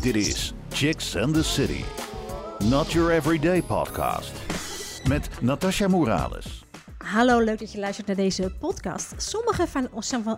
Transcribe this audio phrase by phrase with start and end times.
[0.00, 1.84] Dit is Chicks and the City.
[2.64, 4.32] Not your everyday podcast.
[5.08, 6.64] Met Natasha Morales.
[6.98, 9.14] Hallo, leuk dat je luistert naar deze podcast.
[9.16, 9.88] Sommigen van,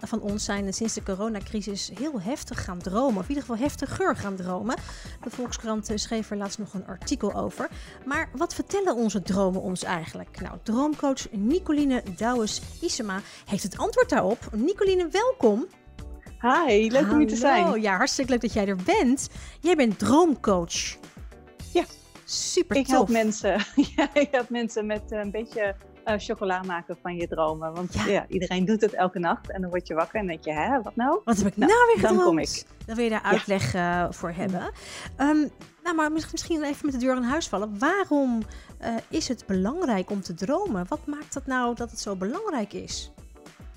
[0.00, 3.16] van ons zijn sinds de coronacrisis heel heftig gaan dromen.
[3.16, 4.76] Of in ieder geval heftiger gaan dromen.
[5.22, 7.68] De Volkskrant eh, schreef er laatst nog een artikel over.
[8.04, 10.40] Maar wat vertellen onze dromen ons eigenlijk?
[10.40, 14.48] Nou, droomcoach Nicoline Douwes-Isema heeft het antwoord daarop.
[14.52, 15.66] Nicoline, welkom.
[16.42, 17.80] Hi, leuk om hier te zijn.
[17.80, 19.28] Ja, hartstikke leuk dat jij er bent.
[19.60, 20.96] Jij bent droomcoach.
[21.72, 21.84] Ja.
[22.24, 23.50] Super ik help mensen.
[23.96, 25.74] ja, ik help mensen met een beetje
[26.06, 27.74] uh, chocola maken van je dromen.
[27.74, 28.26] Want ja.
[28.28, 30.96] iedereen doet het elke nacht en dan word je wakker en denk je, hè, wat
[30.96, 31.20] nou?
[31.24, 32.18] Wat heb ik nou, nou weer gedroomd?
[32.18, 32.64] Dan kom ik.
[32.86, 34.70] Dan wil je daar uitleg uh, voor hebben.
[35.18, 35.50] Um,
[35.82, 37.78] nou, maar misschien even met de deur in huis vallen.
[37.78, 38.42] Waarom
[38.82, 40.86] uh, is het belangrijk om te dromen?
[40.88, 43.12] Wat maakt dat nou dat het zo belangrijk is?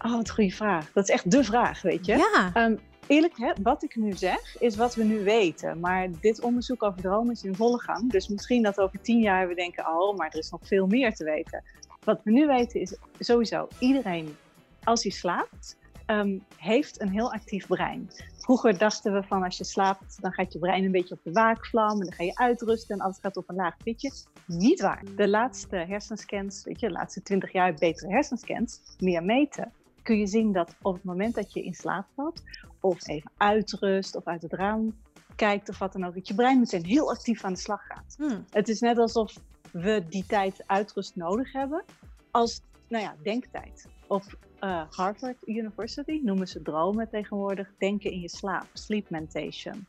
[0.05, 0.91] Oh, wat een goede vraag.
[0.91, 2.17] Dat is echt de vraag, weet je.
[2.17, 2.65] Ja.
[2.65, 5.79] Um, eerlijk, hè, wat ik nu zeg, is wat we nu weten.
[5.79, 8.11] Maar dit onderzoek over dromen is in volle gang.
[8.11, 11.13] Dus misschien dat over tien jaar we denken, oh, maar er is nog veel meer
[11.13, 11.63] te weten.
[12.03, 14.35] Wat we nu weten is sowieso, iedereen
[14.83, 18.09] als hij slaapt, um, heeft een heel actief brein.
[18.37, 21.31] Vroeger dachten we van als je slaapt, dan gaat je brein een beetje op de
[21.31, 24.11] waakvlam en dan ga je uitrusten en alles gaat op een laag pitje.
[24.45, 25.03] Niet waar.
[25.15, 29.71] De laatste hersenscans, weet je, de laatste twintig jaar betere hersenscans, meer meten,
[30.05, 32.43] kun je zien dat op het moment dat je in slaap valt,
[32.79, 34.95] of even uitrust of uit het raam
[35.35, 38.15] kijkt of wat dan ook, dat je brein meteen heel actief aan de slag gaat.
[38.17, 38.45] Hmm.
[38.49, 39.33] Het is net alsof
[39.71, 41.83] we die tijd uitrust nodig hebben
[42.31, 43.87] als nou ja, denktijd.
[44.07, 44.23] Op
[44.63, 49.85] uh, Harvard University noemen ze dromen tegenwoordig denken in je slaap, sleep mentation.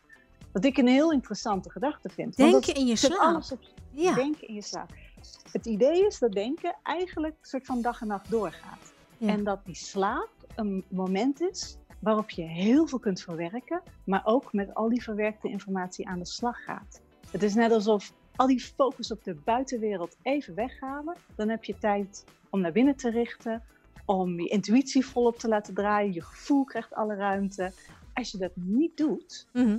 [0.53, 2.37] Wat ik een heel interessante gedachte vind.
[2.37, 3.50] Denken in je slaap?
[3.53, 3.59] Op,
[3.91, 4.14] ja.
[4.14, 4.91] Denken in je slaap.
[5.53, 8.94] Het idee is dat denken eigenlijk een soort van dag en nacht doorgaat.
[9.20, 14.53] En dat die slaap een moment is waarop je heel veel kunt verwerken, maar ook
[14.53, 17.00] met al die verwerkte informatie aan de slag gaat.
[17.31, 21.17] Het is net alsof al die focus op de buitenwereld even weghalen.
[21.34, 23.62] Dan heb je tijd om naar binnen te richten,
[24.05, 26.12] om je intuïtie volop te laten draaien.
[26.12, 27.72] Je gevoel krijgt alle ruimte.
[28.15, 29.78] Als je dat niet doet, mhm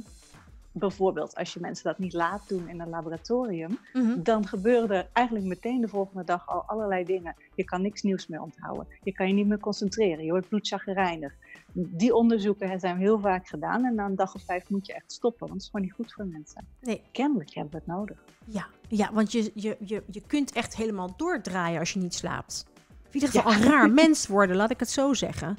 [0.79, 4.21] bijvoorbeeld als je mensen dat niet laat doen in een laboratorium, mhm.
[4.23, 7.35] dan gebeuren er eigenlijk meteen de volgende dag al allerlei dingen.
[7.55, 8.87] Je kan niks nieuws meer onthouden.
[9.03, 10.25] Je kan je niet meer concentreren.
[10.25, 11.33] Je wordt bloedzaggerijnig.
[11.73, 15.11] Die onderzoeken zijn heel vaak gedaan en na een dag of vijf moet je echt
[15.11, 16.67] stoppen, want het is gewoon niet goed voor mensen.
[16.81, 17.01] Nee.
[17.11, 18.23] Kennelijk hebben we het nodig.
[18.45, 22.65] Ja, ja want je, je, je, je kunt echt helemaal doordraaien als je niet slaapt.
[23.07, 25.57] In ieder geval een raar mens worden, laat ik het zo zeggen.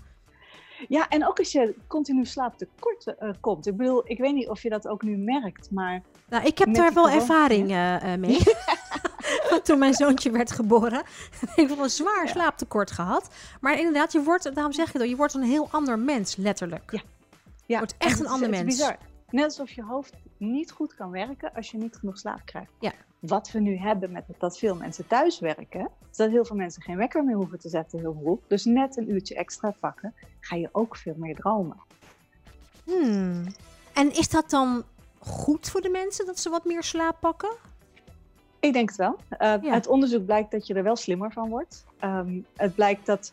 [0.89, 3.66] Ja, en ook als je continu slaaptekort uh, komt.
[3.66, 6.03] Ik bedoel, ik weet niet of je dat ook nu merkt, maar...
[6.28, 8.39] Nou, ik heb daar wel ervaring uh, mee.
[9.65, 11.03] Toen mijn zoontje werd geboren.
[11.56, 13.28] ik heb een zwaar slaaptekort gehad.
[13.61, 16.91] Maar inderdaad, je wordt, daarom zeg je dat, je wordt een heel ander mens, letterlijk.
[16.93, 17.03] Ja.
[17.67, 18.65] Je wordt echt een ander mens.
[18.65, 18.97] Bizar.
[19.31, 22.72] Net alsof je hoofd niet goed kan werken als je niet genoeg slaap krijgt.
[22.81, 22.93] Ja.
[23.19, 26.83] Wat we nu hebben met dat veel mensen thuis werken, is dat heel veel mensen
[26.83, 28.38] geen wekker meer hoeven te zetten heel vroeg.
[28.47, 31.77] Dus net een uurtje extra pakken, ga je ook veel meer dromen.
[32.84, 33.44] Hmm.
[33.94, 34.84] En is dat dan
[35.19, 37.50] goed voor de mensen dat ze wat meer slaap pakken?
[38.61, 39.19] Ik denk het wel.
[39.38, 41.84] Uh, Het onderzoek blijkt dat je er wel slimmer van wordt.
[42.00, 43.33] Um, het blijkt dat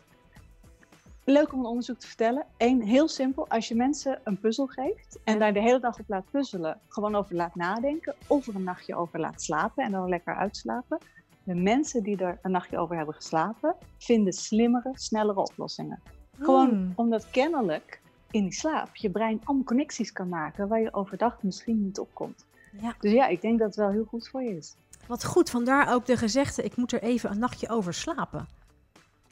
[1.26, 2.46] leuk om een onderzoek te vertellen.
[2.56, 3.48] Eén, heel simpel.
[3.48, 7.14] Als je mensen een puzzel geeft en daar de hele dag op laat puzzelen, gewoon
[7.14, 10.98] over laat nadenken, of er een nachtje over laat slapen en dan lekker uitslapen.
[11.42, 16.02] De mensen die er een nachtje over hebben geslapen, vinden slimmere, snellere oplossingen.
[16.38, 16.92] Gewoon hmm.
[16.94, 18.00] omdat kennelijk
[18.30, 22.08] in die slaap je brein allemaal connecties kan maken waar je overdag misschien niet op
[22.12, 22.46] komt.
[22.80, 22.94] Ja.
[23.00, 24.76] Dus ja, ik denk dat het wel heel goed voor je is.
[25.06, 28.48] Wat goed, vandaar ook de gezegde: ik moet er even een nachtje over slapen.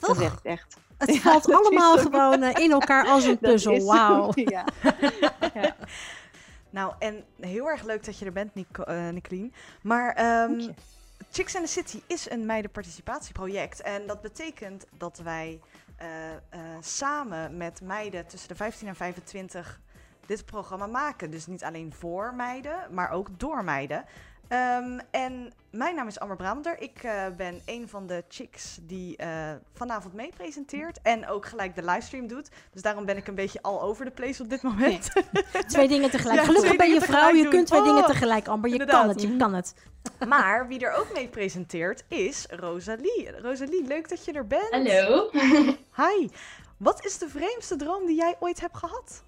[0.05, 0.39] Toch?
[0.43, 0.77] Echt.
[0.97, 3.85] Het valt allemaal gewoon eh, in elkaar als een puzzel.
[3.85, 4.31] Wauw.
[4.35, 4.65] Ja.
[5.53, 5.75] ja.
[6.69, 9.53] Nou, en heel erg leuk dat je er bent, Nic uh, Nicolien.
[9.81, 10.75] Maar um,
[11.31, 13.81] Chicks in the City is een meidenparticipatieproject.
[13.81, 15.59] En dat betekent dat wij
[16.01, 19.79] uh, samen met meiden tussen de 15 en 25
[20.25, 21.31] dit programma maken.
[21.31, 24.05] Dus niet alleen voor meiden, maar ook door meiden.
[24.49, 26.81] Um, en mijn naam is Amber Brabander.
[26.81, 31.75] Ik uh, ben een van de chicks die uh, vanavond mee presenteert en ook gelijk
[31.75, 32.49] de livestream doet.
[32.71, 35.11] Dus daarom ben ik een beetje all over the place op dit moment.
[35.67, 36.39] twee dingen tegelijk.
[36.39, 38.69] Ja, Gelukkig ben je vrouw, je kunt twee dingen oh, tegelijk, Amber.
[38.69, 39.73] Je kan het, je kan het.
[40.27, 43.31] Maar wie er ook mee presenteert is Rosalie.
[43.41, 44.69] Rosalie, leuk dat je er bent.
[44.69, 45.29] Hallo.
[45.95, 46.27] Hi.
[46.77, 49.23] Wat is de vreemdste droom die jij ooit hebt gehad?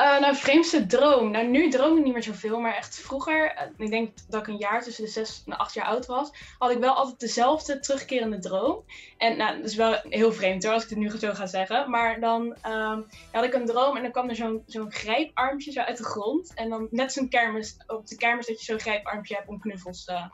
[0.00, 1.30] Uh, nou, vreemdste droom.
[1.30, 4.46] Nou, nu droom ik niet meer zoveel, maar echt vroeger, uh, ik denk dat ik
[4.46, 7.80] een jaar tussen de zes en acht jaar oud was, had ik wel altijd dezelfde
[7.80, 8.84] terugkerende droom.
[9.16, 11.90] En nou, dat is wel heel vreemd hoor, als ik het nu zo ga zeggen.
[11.90, 15.80] Maar dan um, had ik een droom en dan kwam er zo'n zo'n grijparmpje zo
[15.80, 16.52] uit de grond.
[16.54, 20.08] En dan net zo'n kermis, op de kermis dat je zo'n grijparmpje hebt om knuffels
[20.08, 20.26] uh,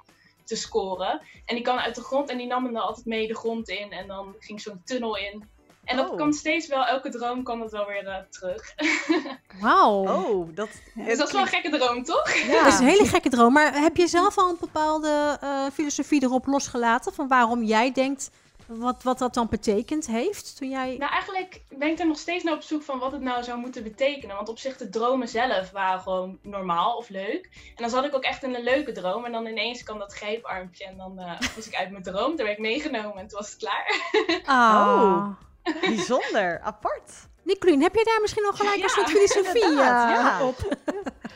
[0.45, 1.21] te scoren.
[1.45, 3.69] En die kwam uit de grond en die nam me dan altijd mee de grond
[3.69, 3.93] in.
[3.93, 5.53] En dan ging zo'n tunnel in.
[5.85, 6.17] En dat Oh.
[6.17, 8.75] kan steeds wel, elke droom kan het wel weer uh, terug.
[9.61, 10.09] Wauw.
[10.09, 12.33] Oh, dat, dus dat is wel een gekke droom, toch?
[12.35, 12.65] Ja.
[12.65, 13.53] Dat is een hele gekke droom.
[13.53, 17.15] Maar heb je zelf al een bepaalde eh, filosofie erop losgelaten?
[17.15, 18.31] Van waarom jij denkt
[18.67, 20.57] wat, wat dat dan betekend heeft?
[20.57, 20.97] Toen jij...
[20.99, 23.59] Nou, eigenlijk ben ik er nog steeds naar op zoek van wat het nou zou
[23.59, 24.37] moeten betekenen.
[24.37, 27.49] Want op zich, de dromen zelf waren gewoon normaal of leuk.
[27.55, 29.25] En dan zat ik ook echt in een leuke droom.
[29.25, 30.85] En dan ineens kwam dat grijparmpje.
[30.85, 32.37] En dan uh, was ik uit mijn droom.
[32.37, 34.01] Toen werd ik meegenomen en toen was het klaar.
[34.45, 35.27] Ah.
[35.81, 37.29] bijzonder, apart.
[37.43, 40.47] Nicolien, heb je daar misschien al gelijk Ja, een soort filosofie eh, ja.
[40.47, 40.77] op?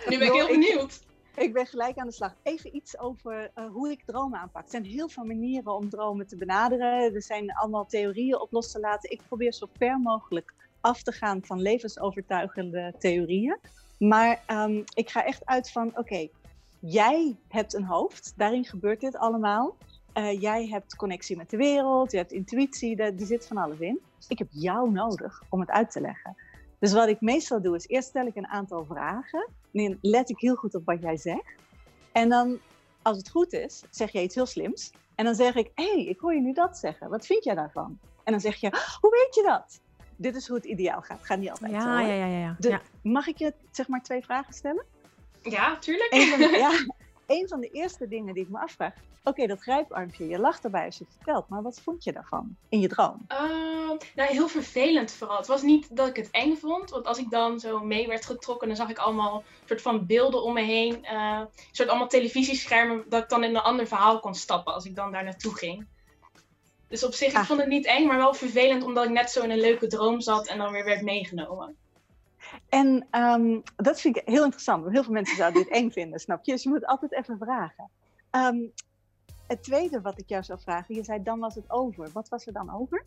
[0.09, 1.01] Nu ben ik heel benieuwd.
[1.37, 2.35] Ik ben gelijk aan de slag.
[2.43, 4.63] Even iets over eh, hoe ik dromen aanpak.
[4.63, 7.15] Er zijn heel veel manieren om dromen te benaderen.
[7.15, 9.11] Er zijn allemaal theorieën op los te laten.
[9.11, 13.59] Ik probeer zo ver mogelijk af te gaan van levensovertuigende theorieën.
[13.99, 16.29] Maar ehm, ik ga echt uit van: oké,
[16.81, 19.77] jij hebt een hoofd, daarin gebeurt dit allemaal.
[20.19, 24.01] Eh, jij hebt connectie met de wereld, je hebt intuïtie, die zit van alles in.
[24.29, 26.37] Ik heb jou nodig om het uit te leggen.
[26.79, 29.49] Dus wat ik meestal doe, is eerst stel ik een aantal vragen.
[29.73, 31.55] Dan let ik heel goed op wat jij zegt.
[32.13, 32.59] En dan,
[33.03, 34.93] als het goed is, zeg je iets heel slims.
[35.15, 37.11] En dan zeg ik, hé, hey, ik hoor je nu dat zeggen.
[37.11, 37.99] Wat vind jij daarvan?
[38.25, 38.69] En dan zeg je,
[39.01, 39.81] hoe weet je dat?
[40.17, 41.25] Dit is hoe het ideaal gaat.
[41.25, 41.77] Gaat niet altijd zo.
[41.79, 42.09] Ja, hoor.
[42.09, 42.39] ja, ja, ja.
[42.39, 42.57] ja.
[42.59, 42.81] De- ja.
[43.03, 44.85] Mag ik je zeg maar twee vragen stellen?
[45.43, 46.13] Ja, tuurlijk.
[46.59, 46.71] Ja,
[47.29, 48.95] een van de eerste dingen die ik me afvraag.
[49.25, 51.49] Oké, dat grijparmpje, je lacht erbij als je het vertelt.
[51.49, 53.25] Maar wat vond je daarvan in je droom?
[53.29, 55.37] Ehm, nou, heel vervelend vooral.
[55.37, 56.91] Het was niet dat ik het eng vond.
[56.91, 60.43] Want als ik dan zo mee werd getrokken, dan zag ik allemaal soort van beelden
[60.43, 61.05] om me heen.
[61.05, 61.41] eh
[61.73, 65.13] soort allemaal televisieschermen, dat ik dan in een ander verhaal kon stappen als ik dan
[65.13, 65.87] daar naartoe ging.
[66.89, 67.41] Dus op zich, Ah.
[67.41, 69.87] ik vond het niet eng, maar wel vervelend omdat ik net zo in een leuke
[69.87, 71.77] droom zat en dan weer werd meegenomen.
[72.69, 74.83] En ehm, dat vind ik heel interessant.
[74.83, 76.53] Want heel veel mensen zouden dit eng vinden, snap je?
[76.53, 77.91] Dus je moet altijd even vragen.
[78.31, 78.67] Ehm,
[79.47, 82.11] het tweede wat ik jou zou vragen, je zei dan was het over.
[82.13, 83.05] Wat was er dan over?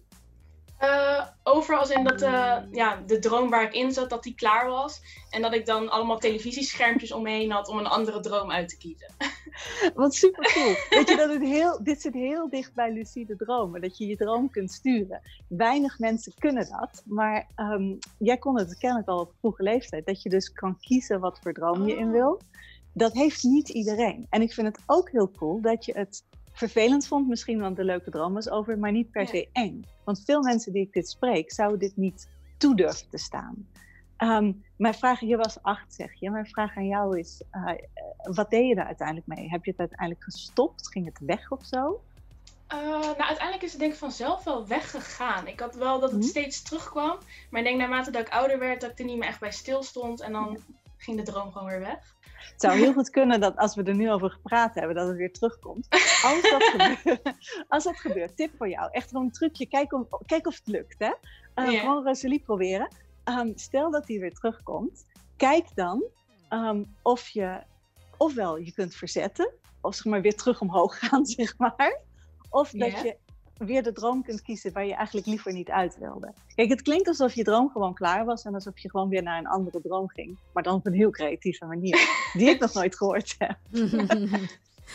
[0.81, 4.35] Eh, over als in dat eh, ja, de droom waar ik in zat, dat die
[4.35, 5.01] klaar was.
[5.29, 8.69] En dat ik dan allemaal televisieschermpjes om me heen had om een andere droom uit
[8.69, 9.07] te kiezen.
[9.95, 10.75] Wat super cool.
[10.89, 14.15] Weet je dat het heel, dit zit heel dicht bij lucide dromen, dat je je
[14.15, 15.21] droom kunt sturen.
[15.47, 20.21] Weinig mensen kunnen dat, maar ehm, jij kon het kennelijk al op vroege leeftijd, dat
[20.21, 22.11] je dus kan kiezen wat voor droom je in Oh.
[22.11, 22.41] wil.
[22.93, 24.27] Dat heeft niet iedereen.
[24.29, 26.23] En ik vind het ook heel cool dat je het
[26.69, 29.27] vervelend vond, misschien want de leuke droom was over, maar niet per Ja.
[29.27, 29.85] se eng.
[30.03, 33.69] Want veel mensen die ik dit spreek, zouden dit niet toe durven te staan.
[34.17, 37.73] Ehm, mijn vraag, je was acht zeg je, mijn vraag aan jou is, eh,
[38.35, 39.49] wat deed je daar uiteindelijk mee?
[39.49, 40.87] Heb je het uiteindelijk gestopt?
[40.91, 42.03] Ging het weg of zo?
[42.67, 45.47] Eh, nou, uiteindelijk is het denk ik vanzelf wel weggegaan.
[45.47, 46.29] Ik had wel dat het Mhm.
[46.29, 47.17] steeds terugkwam.
[47.49, 49.51] Maar ik denk naarmate dat ik ouder werd, dat ik er niet meer echt bij
[49.51, 50.21] stil stond.
[50.21, 50.57] En dan
[50.97, 52.15] ging de droom gewoon weer weg.
[52.51, 55.17] Het zou heel goed kunnen dat als we er nu over gepraat hebben, dat het
[55.17, 55.87] weer terugkomt.
[56.23, 57.35] Als dat gebeurt,
[57.67, 58.89] als dat gebeurt tip voor jou.
[58.91, 59.65] Echt gewoon een trucje.
[59.65, 60.99] Kijk, om, kijk of het lukt.
[60.99, 61.13] Hè?
[61.55, 61.79] Uh.
[61.79, 62.87] Gewoon Rosalie proberen.
[63.25, 65.05] Um, stel dat hij weer terugkomt.
[65.37, 66.03] Kijk dan
[66.49, 67.61] um, of je
[68.17, 69.51] ofwel je kunt verzetten.
[69.81, 71.99] Of zeg maar weer terug omhoog gaan, zeg maar.
[72.49, 73.17] Of dat je
[73.65, 76.33] weer de droom kunt kiezen waar je eigenlijk liever niet uit wilde.
[76.55, 79.37] Kijk, het klinkt alsof je droom gewoon klaar was en alsof je gewoon weer naar
[79.37, 80.37] een andere droom ging.
[80.53, 83.57] Maar dan op een heel creatieve manier, die ik nog nooit gehoord heb.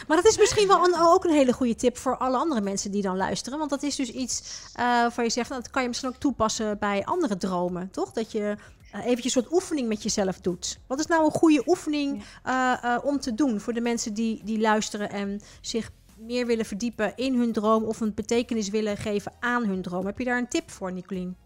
[0.06, 2.90] Maar dat is misschien wel een, ook een hele goede tip voor alle andere mensen
[2.90, 3.58] die dan luisteren.
[3.58, 6.16] Want dat is dus iets uh, waar je zegt, nou, dat kan je misschien ook
[6.16, 8.12] toepassen bij andere dromen, toch?
[8.12, 8.56] Dat je
[8.94, 10.78] uh, eventjes een soort oefening met jezelf doet.
[10.86, 14.60] Wat is nou een goede oefening uh, om te doen voor de mensen die, die
[14.60, 19.64] luisteren en zich meer willen verdiepen in hun droom of een betekenis willen geven aan
[19.64, 20.06] hun droom?
[20.06, 21.36] Heb je daar een tip voor, Nicolien?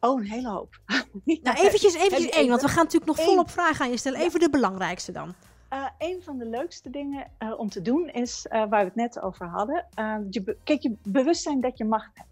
[0.00, 0.80] Oh, een hele hoop.
[1.24, 4.20] nou, eventjes, eventjes één, want we gaan natuurlijk nog volop vragen aan je stellen.
[4.20, 5.34] Even de belangrijkste dan.
[5.72, 8.94] Uh, een van de leukste dingen uh, om te doen is, uh, waar we het
[8.94, 9.86] net over hadden,
[10.30, 12.28] je kijk, je bewustzijn dat je macht hebt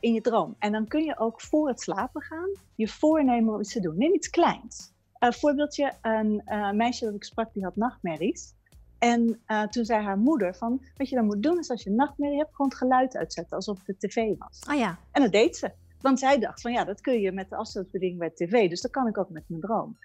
[0.00, 0.54] in je droom.
[0.58, 3.98] En dan kun je ook voor het slapen gaan je voornemen om iets te doen.
[3.98, 4.92] Neem iets kleins.
[5.18, 6.42] voorbeeldje, een
[6.76, 8.54] meisje dat ik sprak, die had nachtmerries.
[9.02, 9.40] En
[9.70, 12.50] toen zei haar moeder van, wat je dan moet doen is als je nachtmerrie hebt,
[12.54, 14.60] gewoon het geluid uitzetten, alsof het de tv was.
[14.66, 14.98] Ah ja.
[15.10, 15.70] En dat deed ze.
[16.00, 18.90] Want zij dacht van, ja, dat kun je met de afstandsbediening bij tv, dus dat
[18.90, 19.96] kan ik ook met mijn droom.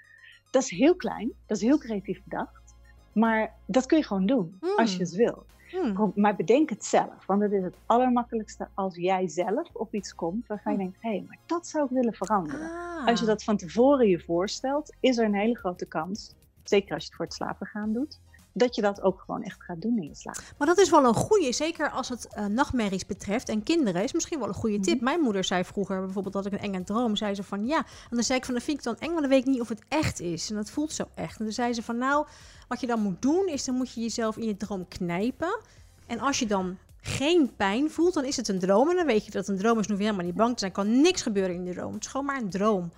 [0.51, 2.75] Dat is heel klein, dat is heel creatief bedacht.
[3.11, 4.75] Maar dat kun je gewoon doen Mm.
[4.77, 5.45] als je het wil.
[5.71, 6.11] Hmm.
[6.15, 10.47] Maar bedenk het zelf, want het is het allermakkelijkste als jij zelf op iets komt
[10.47, 10.83] waarvan je Oh.
[10.83, 12.69] denkt, hé, hey, maar dat zou ik willen veranderen.
[12.69, 13.07] Ah.
[13.07, 17.01] Als je dat van tevoren je voorstelt, is er een hele grote kans, zeker als
[17.03, 18.19] je het voor het slapen gaan doet,
[18.57, 20.37] dat je dat ook gewoon echt gaat doen in je slaap.
[20.57, 24.13] Maar dat is wel een goede, zeker als het eh, nachtmerries betreft en kinderen, is
[24.13, 24.95] misschien wel een goede tip.
[24.95, 25.03] Mhm.
[25.03, 27.77] Mijn moeder zei vroeger bijvoorbeeld dat ik een enge droom, zei ze van ja.
[27.77, 29.61] En dan zei ik van, dat vind ik dan eng, maar dan weet ik niet
[29.61, 30.49] of het echt is.
[30.49, 31.39] En dat voelt zo echt.
[31.39, 32.25] En toen zei ze van, nou,
[32.67, 35.59] wat je dan moet doen, is dan moet je jezelf in je droom knijpen.
[36.07, 38.89] En als je dan geen pijn voelt, dan is het een droom.
[38.89, 40.59] En dan weet je dat een droom is, dan hoef je helemaal niet bang te
[40.59, 40.71] zijn.
[40.71, 41.93] kan niks gebeuren in de droom.
[41.93, 42.91] Het is gewoon maar een droom.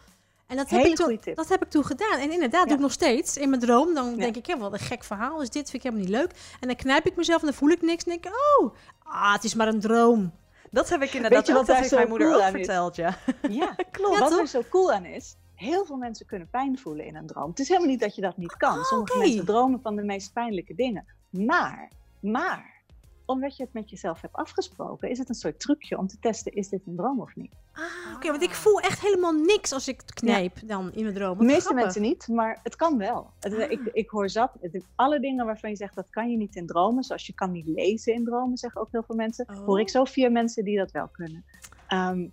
[0.49, 1.35] En dat heb, Hele ik toen, tip.
[1.35, 2.19] dat heb ik toen gedaan.
[2.19, 3.37] En inderdaad, doe ik nog steeds.
[3.37, 4.15] In mijn droom, dan Ja.
[4.15, 5.69] denk ik, ja, wat een gek verhaal is dit.
[5.69, 6.31] Vind ik helemaal niet leuk.
[6.59, 8.03] En dan knijp ik mezelf en dan voel ik niks.
[8.03, 10.31] En denk ik, oh, ah, het is maar een droom.
[10.71, 11.57] Dat heb ik inderdaad je ook.
[11.57, 12.65] wat daar zo mijn moeder cool ook aan is?
[12.65, 13.17] verteld, ja.
[13.49, 14.13] Ja, Klopt.
[14.13, 14.39] Ja, wat toch?
[14.39, 17.49] er zo cool aan is, heel veel mensen kunnen pijn voelen in een droom.
[17.49, 18.83] Het is helemaal niet dat je dat niet kan.
[18.83, 19.21] Sommige oké.
[19.25, 21.05] mensen dromen van de meest pijnlijke dingen.
[21.29, 21.91] Maar,
[22.21, 22.78] maar,
[23.29, 26.51] omdat je het met jezelf hebt afgesproken, is het een soort trucje om te testen,
[26.51, 27.51] is dit een droom of niet?
[27.73, 27.83] Ah,
[28.15, 31.37] oké, want ik voel echt helemaal niks als ik het knijp dan in mijn droom.
[31.37, 31.83] De meeste grappig.
[31.83, 33.29] mensen niet, maar het kan wel.
[33.39, 33.71] Het- Ah.
[33.71, 36.67] ik, ik hoor zat, het- alle dingen waarvan je zegt dat kan je niet in
[36.67, 39.65] dromen, zoals je kan niet lezen in dromen, zeggen ook heel veel mensen, Oh.
[39.65, 41.45] hoor ik zo vier mensen die dat wel kunnen.
[41.87, 42.27] Ehm,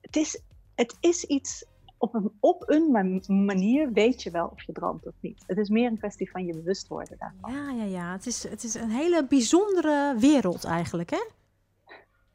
[0.00, 0.40] het, is,
[0.74, 1.64] het is iets,
[1.98, 5.44] op een, op een ma- manier weet je wel of je droomt of niet.
[5.46, 7.52] Het is meer een kwestie van je bewust worden daarvan.
[7.52, 8.12] Ja, ja, ja.
[8.12, 11.24] Het is, het is een hele bijzondere wereld eigenlijk, hè?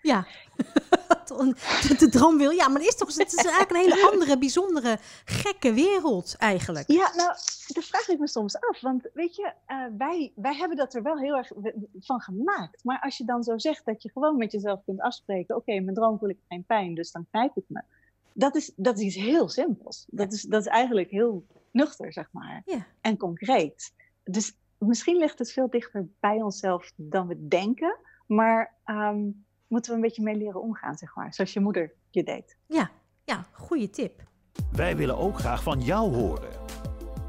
[0.02, 0.28] Ja.
[1.88, 2.52] de, de droom wil.
[2.52, 6.92] Ja, maar het is toch het is eigenlijk een hele andere, bijzondere, gekke wereld eigenlijk.
[6.92, 7.30] Ja, nou,
[7.68, 8.82] dat vraag ik me soms af.
[8.82, 11.52] Want weet je, eh, wij, wij hebben dat er wel heel erg
[12.00, 12.84] van gemaakt.
[12.84, 15.96] Maar als je dan zo zegt dat je gewoon met jezelf kunt afspreken: oké, mijn
[15.96, 17.82] droom voel ik geen pijn, dus dan knijp ik me.
[18.34, 20.06] Dat is, dat is iets heel simpels.
[20.10, 22.62] Dat is, dat is eigenlijk heel nuchter, zeg maar.
[22.66, 22.88] Ja.
[23.02, 23.94] En concreet.
[24.24, 27.98] Dus misschien ligt het veel dichter bij onszelf dan we denken.
[28.26, 29.30] Maar ehm,
[29.68, 31.34] moeten we een beetje mee leren omgaan, zeg maar.
[31.34, 32.58] Zoals je moeder je deed.
[32.66, 32.92] Ja,
[33.24, 34.28] ja, goede tip.
[34.72, 36.50] Wij willen ook graag van jou horen.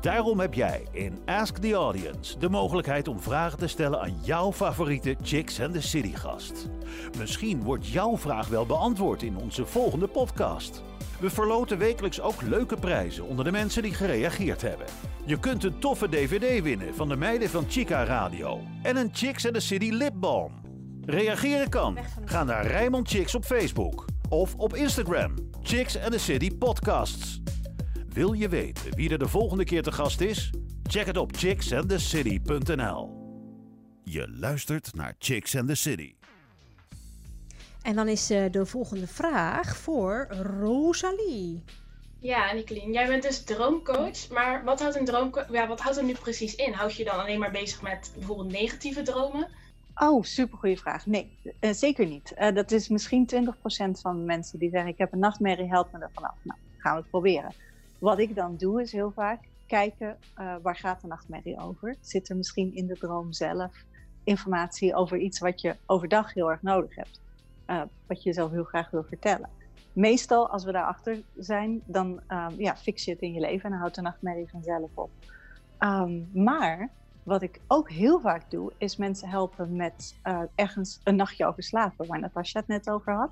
[0.01, 4.53] Daarom heb jij in Ask the Audience de mogelijkheid om vragen te stellen aan jouw
[4.53, 6.69] favoriete Chicks and the City gast.
[7.19, 10.83] Misschien wordt jouw vraag wel beantwoord in onze volgende podcast.
[11.21, 14.87] We verloten wekelijks ook leuke prijzen onder de mensen die gereageerd hebben.
[15.27, 19.45] Je kunt een toffe DVD winnen van de meiden van Chica Radio en een Chicks
[19.45, 20.53] and the City lipbalm.
[21.05, 21.99] Reageren kan.
[22.25, 25.35] Ga naar Rijmond Chicks op Facebook of op Instagram.
[25.63, 27.41] Chicks and the City Podcasts.
[28.09, 30.51] Wil je weten wie er de volgende keer te gast is?
[30.83, 33.19] Check het op chicksandthecity.nl.
[34.05, 36.15] Je luistert naar Chicks and the City.
[37.83, 40.27] En dan is eh, de volgende vraag voor
[40.61, 41.65] Rosalie.
[42.19, 46.07] Ja, Nicolien, jij bent dus droomcoach, maar wat houdt een droomcoach, ja, wat houdt het
[46.07, 46.73] nu precies in?
[46.73, 49.49] Houd je je dan alleen maar bezig met bijvoorbeeld negatieve dromen?
[49.95, 51.07] Oh, supergoeie vraag.
[51.07, 52.33] Nee, eh, zeker niet.
[52.33, 55.93] Eh, dat is misschien 20% van de mensen die zeggen: Ik heb een nachtmerrie, help
[55.93, 56.35] me er vanaf.
[56.43, 57.53] Nou, gaan we het proberen.
[57.99, 61.97] Wat ik dan doe, is heel vaak kijken eh, waar gaat de nachtmerrie over?
[62.01, 63.73] Zit er misschien in de droom zelf
[64.25, 67.21] informatie over iets wat je overdag heel erg nodig hebt?
[67.71, 69.49] Eh, wat je jezelf heel graag wil vertellen.
[69.93, 73.71] Meestal, als we daarachter zijn, dan ehm, ja, fix je het in je leven en
[73.71, 75.11] dan houdt de nachtmerrie vanzelf op.
[75.79, 76.91] Ehm, maar
[77.23, 81.63] wat ik ook heel vaak doe, is mensen helpen met eh, ergens een nachtje over
[81.63, 83.31] slapen, waar Natasja het net over had.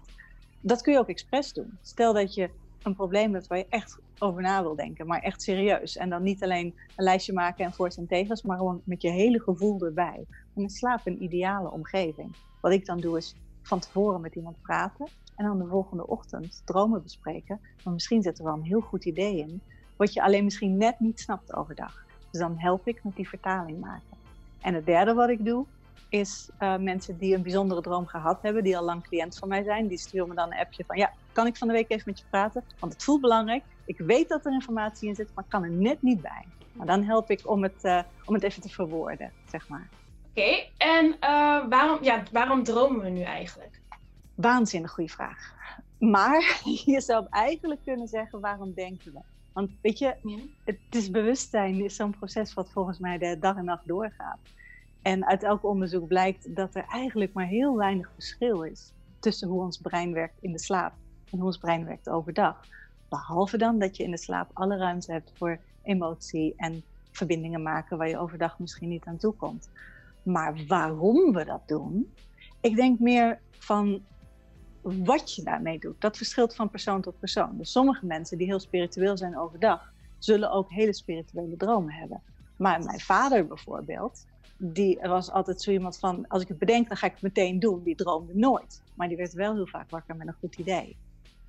[0.61, 1.79] Dat kun je ook expres doen.
[1.83, 2.51] Stel dat je
[2.83, 5.97] een probleem hebt waar je echt over na wil denken, maar echt serieus.
[5.97, 9.11] En dan niet alleen een lijstje maken en voor's en tegens, maar gewoon met je
[9.11, 10.25] hele gevoel erbij.
[10.55, 12.37] Is slaap een ideale omgeving.
[12.61, 16.63] Wat ik dan doe is van tevoren met iemand praten en dan de volgende ochtend
[16.65, 17.61] dromen bespreken.
[17.85, 19.61] Maar misschien zit er wel een heel goed idee in,
[19.97, 22.05] wat je alleen misschien net niet snapt overdag.
[22.31, 24.17] Dus dan help ik met die vertaling maken.
[24.61, 25.65] En het derde wat ik doe,
[26.09, 29.63] is uh, mensen die een bijzondere droom gehad hebben, die al lang cliënt van mij
[29.63, 32.05] zijn, die sturen me dan een appje van ja, kan ik van de week even
[32.07, 32.65] met je praten?
[32.79, 33.63] Want het voelt belangrijk.
[33.85, 36.45] Ik weet dat er informatie in zit, maar kan er net niet bij.
[36.73, 39.89] Maar dan help ik om het, uh, om het even te verwoorden, zeg maar.
[40.39, 43.81] Oké, okay, en uh, waarom, ja, waarom dromen we nu eigenlijk?
[44.35, 45.55] Waanzinnig goede vraag.
[45.99, 49.21] Maar je zou eigenlijk kunnen zeggen, waarom denken we?
[49.53, 50.39] Want weet je, ja.
[50.65, 54.39] het is bewustzijn is zo'n proces wat volgens mij de dag en nacht doorgaat.
[55.03, 59.63] En uit elk onderzoek blijkt dat er eigenlijk maar heel weinig verschil is tussen hoe
[59.63, 60.93] ons brein werkt in de slaap
[61.31, 62.67] en hoe ons brein werkt overdag.
[63.09, 67.99] Behalve dan dat je in de slaap alle ruimte hebt voor emotie en verbindingen maken
[67.99, 69.69] waar je overdag misschien niet aan toe komt.
[70.29, 72.15] Maar waarom we dat doen,
[72.61, 74.03] ik denk meer van
[74.83, 76.01] wat je daarmee doet.
[76.01, 77.59] Dat verschilt van persoon tot persoon.
[77.59, 82.23] Dus sommige mensen die heel spiritueel zijn overdag, zullen ook hele spirituele dromen hebben.
[82.57, 86.97] Maar mijn vader bijvoorbeeld, die was altijd zo iemand van, als ik het bedenk, dan
[86.97, 87.83] ga ik het meteen doen.
[87.83, 88.83] Die droomde nooit.
[88.95, 90.97] Maar die werd wel heel vaak wakker met een goed idee.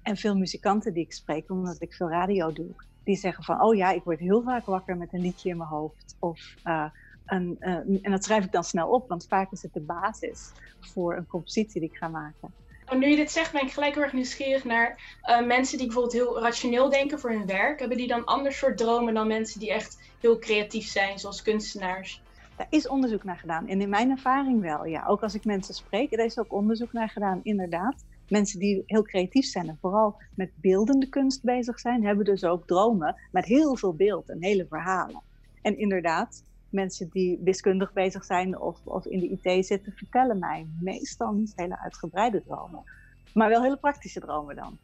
[0.01, 2.69] En veel muzikanten die ik spreek, omdat ik veel radio doe,
[3.03, 5.69] die zeggen van, oh ja, ik word heel vaak wakker met een liedje in mijn
[5.69, 6.15] hoofd.
[6.19, 6.85] Of, uh,
[7.29, 10.51] een, uh, en dat schrijf ik dan snel op, want vaak is het de basis
[10.79, 12.53] voor een compositie die ik ga maken.
[12.97, 16.15] Nu je dit zegt, ben ik gelijk heel erg nieuwsgierig naar uh, mensen die bijvoorbeeld
[16.15, 17.79] heel rationeel denken voor hun werk.
[17.79, 22.21] Hebben die dan ander soort dromen dan mensen die echt heel creatief zijn, zoals kunstenaars?
[22.55, 23.67] Daar is onderzoek naar gedaan.
[23.67, 25.05] En in mijn ervaring wel, ja.
[25.07, 28.05] Ook als ik mensen spreek, er is ook onderzoek naar gedaan, inderdaad.
[28.27, 32.67] Mensen die heel creatief zijn en vooral met beeldende kunst bezig zijn, hebben dus ook
[32.67, 35.21] dromen met heel veel beeld en hele verhalen.
[35.61, 40.67] En inderdaad, mensen die wiskundig bezig zijn of, of in de IT zitten, vertellen mij
[40.79, 42.83] meestal niet hele uitgebreide dromen.
[43.33, 44.77] Maar wel hele praktische dromen dan.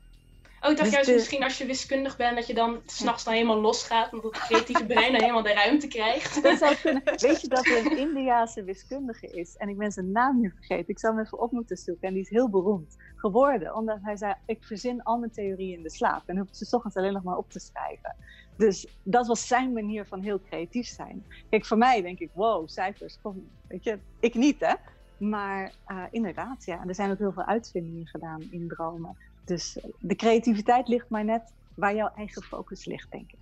[0.65, 3.34] Oh, ik dacht dus juist misschien als je wiskundig bent, dat je dan s'nachts dan
[3.34, 6.34] helemaal losgaat, omdat het creatieve brein dan helemaal de ruimte krijgt.
[6.43, 7.01] Dat zou kunnen.
[7.03, 9.55] Weet je dat er een Indiaanse wiskundige is?
[9.55, 10.88] En ik ben zijn naam nu vergeten.
[10.88, 12.07] Ik zou hem even op moeten zoeken.
[12.07, 15.84] En die is heel beroemd geworden, omdat hij zei, ik verzin al mijn theorieën in
[15.84, 16.24] de slaap.
[16.25, 18.15] En hoef ze ochtends alleen nog maar op te schrijven.
[18.57, 21.25] Dus dat was zijn manier van heel creatief zijn.
[21.50, 24.74] Kijk, voor mij denk ik, wow, cijfers, kom, weet je, ik niet hè.
[25.17, 29.17] Maar uh, inderdaad, ja, er zijn ook heel veel uitvindingen gedaan in dromen.
[29.45, 33.37] Dus de creativiteit ligt maar net waar jouw eigen focus ligt, denk ik.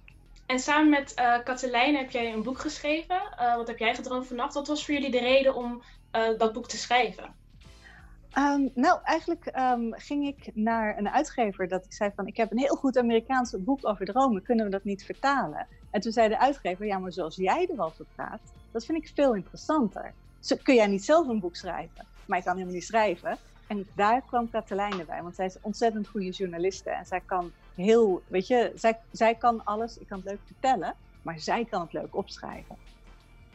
[0.46, 3.22] En samen met uh, Katelijn heb jij een boek geschreven.
[3.40, 4.54] Uh, wat heb jij gedroomd vannacht?
[4.54, 5.84] Wat was voor jullie de reden om
[6.16, 7.42] uh, dat boek te schrijven?
[8.38, 12.28] Um, nou, eigenlijk um, ging ik naar een uitgever dat ik zei van...
[12.28, 15.68] ik heb een heel goed Amerikaans boek over dromen, kunnen we dat niet vertalen?
[15.92, 18.42] En toen zei de uitgever, ja, maar zoals jij erover praat,
[18.72, 20.14] dat vind ik veel interessanter.
[20.40, 22.06] Zo, kun jij niet zelf een boek schrijven?
[22.26, 23.38] Maar ik kan helemaal niet schrijven.
[23.74, 26.90] En daar kwam Katelijne bij, want zij is ontzettend goede journaliste.
[26.90, 29.98] En zij kan heel, weet je, zij, zij kan alles.
[29.98, 32.80] Ik kan het leuk vertellen, maar zij kan het leuk opschrijven.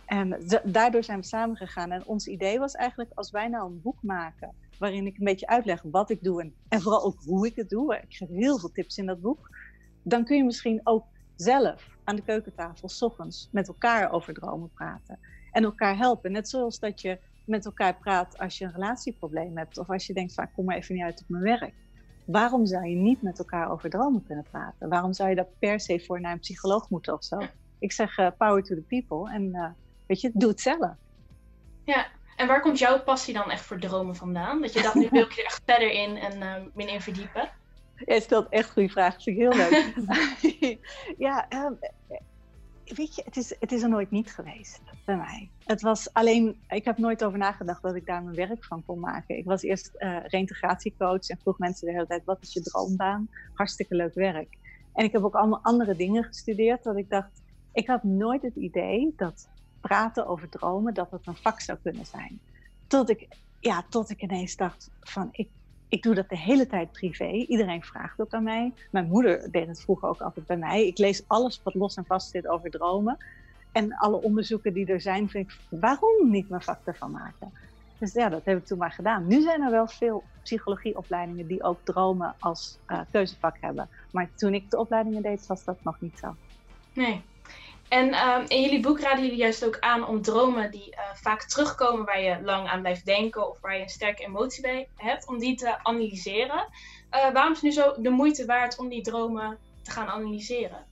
[0.04, 1.90] En daardoor zijn we samengegaan.
[1.90, 5.46] En ons idee was eigenlijk, als wij nou een boek maken, waarin ik een beetje
[5.46, 7.96] uitleg wat ik doe en, en vooral ook hoe ik het doe.
[7.96, 9.48] Ik geef heel veel tips in dat boek.
[10.02, 11.06] Dan kun je misschien ook
[11.36, 15.20] zelf aan de keukentafel s ochtends met elkaar over dromen praten.
[15.50, 16.32] En elkaar helpen.
[16.32, 19.78] Net zoals dat je met elkaar praat als je een relatieprobleem hebt.
[19.78, 21.74] Of als je denkt van kom maar even niet uit op mijn werk.
[22.24, 24.88] Waarom zou je niet met elkaar over dromen kunnen praten?
[24.88, 27.38] Waarom zou je dat per se voor naar een psycholoog moeten of zo?
[27.78, 29.68] Ik zeg uh, power to the people en uh,
[30.06, 30.94] weet je, doe het zelf.
[31.84, 34.60] Ja, en waar komt jouw passie dan echt voor dromen vandaan?
[34.60, 37.50] Dat je dacht, nu wil ik er echt verder in en uh, meer in verdiepen?
[37.94, 39.56] Jij stelt echt goede vragen, dat vind ik heel
[40.60, 40.78] leuk.
[41.26, 41.78] ja, um,
[42.84, 45.48] weet je, het is, het is er nooit niet geweest bij mij.
[45.64, 49.00] Het was alleen, ik heb nooit over nagedacht dat ik daar mijn werk van kon
[49.00, 49.36] maken.
[49.36, 53.28] Ik was eerst uh, reintegratiecoach en vroeg mensen de hele tijd, wat is je droombaan?
[53.54, 54.56] Hartstikke leuk werk.
[54.94, 57.42] En ik heb ook allemaal andere dingen gestudeerd, dat ik dacht,
[57.72, 59.48] ik had nooit het idee dat
[59.80, 62.40] praten over dromen, dat het een vak zou kunnen zijn.
[62.86, 63.28] Tot ik,
[63.60, 65.48] ja, tot ik ineens dacht van, ik
[65.88, 67.30] ik doe dat de hele tijd privé.
[67.30, 68.72] Iedereen vraagt ook aan mij.
[68.90, 70.86] Mijn moeder deed het vroeger ook altijd bij mij.
[70.86, 73.16] Ik lees alles wat los en vast zit over dromen.
[73.72, 77.52] En alle onderzoeken die er zijn, vind ik, waarom niet mijn vak ervan maken?
[77.98, 79.26] Dus ja, dat heb ik toen maar gedaan.
[79.26, 83.90] Nu zijn er wel veel psychologieopleidingen die ook dromen als uh, keuzevak hebben.
[84.10, 86.36] Maar toen ik de opleidingen deed, was dat nog niet zo.
[86.92, 87.22] Nee,
[87.88, 91.42] en um, in jullie boek raden jullie juist ook aan om dromen die uh, vaak
[91.42, 95.28] terugkomen, waar je lang aan blijft denken of waar je een sterke emotie bij hebt,
[95.28, 96.68] om die te analyseren.
[97.10, 100.87] Uh, waarom is nu zo de moeite waard om die dromen te gaan analyseren?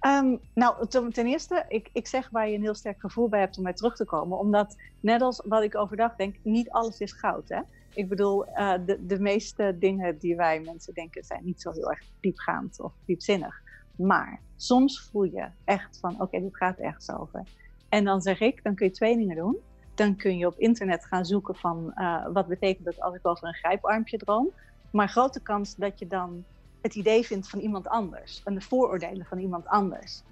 [0.00, 3.56] Um, nou, ten eerste, ik, ik zeg waar je een heel sterk gevoel bij hebt
[3.56, 4.38] om bij terug te komen.
[4.38, 7.48] Omdat, net als wat ik overdag denk, niet alles is goud.
[7.48, 7.60] Hè?
[7.94, 11.90] Ik bedoel, uh, de, de meeste dingen die wij mensen denken zijn niet zo heel
[11.90, 13.62] erg diepgaand of diepzinnig.
[13.96, 17.42] Maar soms voel je echt van, oké, dit gaat ergens over.
[17.88, 19.56] En dan zeg ik, dan kun je twee dingen doen.
[19.94, 23.48] Dan kun je op internet gaan zoeken van, uh, wat betekent dat als ik over
[23.48, 24.50] een grijparmpje droom.
[24.90, 26.44] Maar grote kans dat je dan
[26.80, 28.42] het idee vindt van iemand anders.
[28.44, 30.22] En de vooroordelen van iemand anders.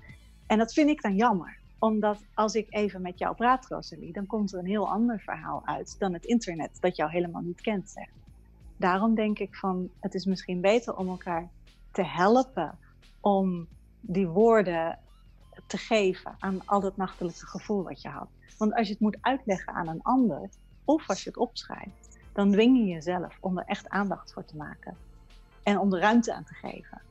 [0.46, 1.58] En dat vind ik dan jammer.
[1.78, 5.62] Omdat als ik even met jou praat, Rosalie, dan komt er een heel ander verhaal
[5.64, 8.10] uit dan het internet, dat jou helemaal niet kent, zegt.
[8.76, 11.48] Daarom denk ik van, het is misschien beter om elkaar
[11.92, 12.78] te helpen
[13.20, 13.66] om
[14.00, 14.98] die woorden
[15.66, 18.28] te geven aan al dat nachtelijke gevoel wat je had.
[18.58, 20.48] Want als je het moet uitleggen aan een ander,
[20.84, 24.56] of als je het opschrijft, dan dwing je jezelf om er echt aandacht voor te
[24.56, 24.96] maken.
[25.66, 27.02] En om er ruimte aan te geven.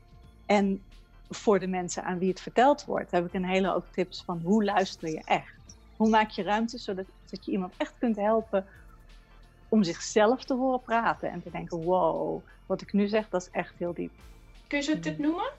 [0.46, 0.84] En
[1.30, 4.42] voor de mensen aan wie het verteld wordt, heb ik een hele hoop tips van
[4.44, 5.78] hoe luister je echt.
[5.98, 8.66] Hoe maak je ruimte zodat dat je iemand echt kunt helpen
[9.70, 13.50] om zichzelf te horen praten en te denken: wow, wat ik nu zeg, dat is
[13.52, 14.12] echt heel diep.
[14.68, 15.52] Kun je zo'n tip noemen?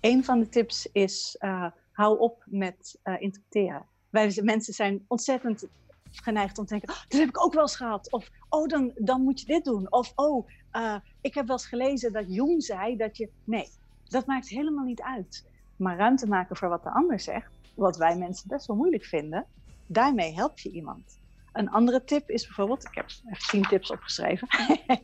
[0.00, 3.86] Een van de tips is, uh, hou op met uh, interpreteren.
[4.10, 5.66] wij mensen zijn ontzettend
[6.10, 8.12] geneigd om te denken, oh, dat heb ik ook wel eens gehad.
[8.12, 9.92] Of, oh, dan, dan moet je dit doen.
[9.92, 13.30] Of, oh, uh, ik heb wel eens gelezen dat Jung zei dat je...
[13.44, 13.68] Nee,
[14.08, 15.46] dat maakt helemaal niet uit.
[15.76, 19.46] Maar ruimte maken voor wat de ander zegt, wat wij mensen best wel moeilijk vinden,
[19.86, 21.18] daarmee help je iemand.
[21.52, 24.48] Een andere tip is bijvoorbeeld, ik heb even tien tips opgeschreven.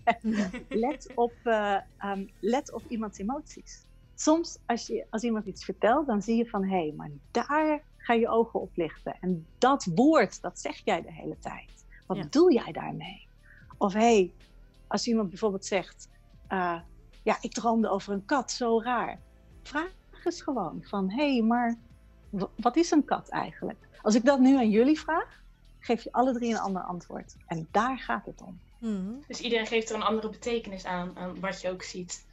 [0.69, 3.85] let, op, uh, um, let op iemands emoties.
[4.15, 7.83] Soms als, je, als iemand iets vertelt, dan zie je van hé, hey, maar daar
[8.03, 9.17] ga je ogen op lichten.
[9.21, 11.85] En dat woord, dat zeg jij de hele tijd.
[12.07, 12.27] Wat ja.
[12.31, 13.27] doe jij daarmee?
[13.79, 14.33] Of hé, hey,
[14.87, 16.09] als iemand bijvoorbeeld zegt,
[16.49, 16.81] uh,
[17.23, 19.19] ja, ik droomde over een kat, zo raar.
[19.63, 19.91] Vraag
[20.25, 21.79] eens gewoon van hé, hey, maar
[22.57, 23.89] wat is een kat eigenlijk?
[24.03, 25.43] Als ik dat nu aan jullie vraag,
[25.79, 27.37] geef je alle drie een ander antwoord.
[27.47, 28.61] En daar gaat het om.
[28.79, 29.25] Mm.
[29.27, 32.27] Dus iedereen geeft er een andere betekenis aan, aan wat je ook ziet.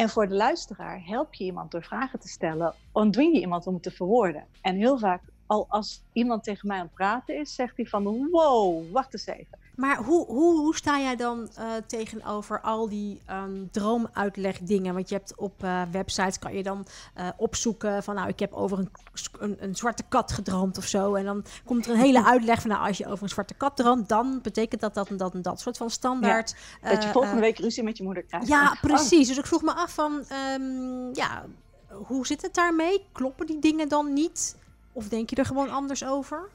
[0.00, 2.74] En voor de luisteraar help je iemand door vragen te stellen,
[3.10, 4.46] dwing je iemand om te verwoorden.
[4.60, 8.28] En heel vaak, al als iemand tegen mij aan het praten is, zegt hij van
[8.30, 9.58] wow, wacht eens even.
[9.76, 14.94] Maar hoe, hoe, hoe sta jij dan uh, tegenover al die um, droomuitlegdingen?
[14.94, 16.86] Want je hebt op uh, websites kan je dan
[17.18, 18.90] uh, opzoeken van nou, ik heb over een,
[19.38, 21.14] een, een, zwarte kat gedroomd of zo.
[21.14, 23.76] En dan komt er een hele uitleg van nou, als je over een zwarte kat
[23.76, 26.54] droomt, dan betekent dat dat en dat en dat soort van standaard.
[26.82, 28.48] Ja, dat je volgende week ruzie met je moeder krijgt.
[28.48, 29.28] Ja, precies.
[29.28, 31.44] Dus ik vroeg me af van um, ja,
[31.88, 33.06] hoe zit het daarmee?
[33.12, 34.58] Kloppen die dingen dan niet?
[34.92, 36.48] Of denk je er gewoon anders over?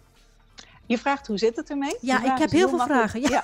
[0.86, 1.98] Je vraagt hoe zit het ermee?
[2.02, 3.22] Ja, ik heb heel, veel vragen.
[3.22, 3.44] Ja.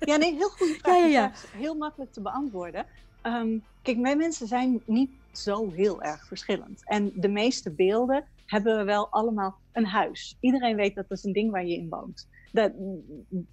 [0.00, 0.16] ja.
[0.16, 0.96] Nee, heel goede vraag.
[0.96, 1.32] Ja, ja, ja.
[1.50, 2.86] Heel makkelijk te beantwoorden.
[3.22, 6.82] Um, kijk, mijn mensen zijn niet zo heel erg verschillend.
[6.84, 10.36] En de meeste beelden hebben we wel allemaal een huis.
[10.40, 12.28] Iedereen weet dat dat is een ding waar je in woont.
[12.52, 12.72] Dat,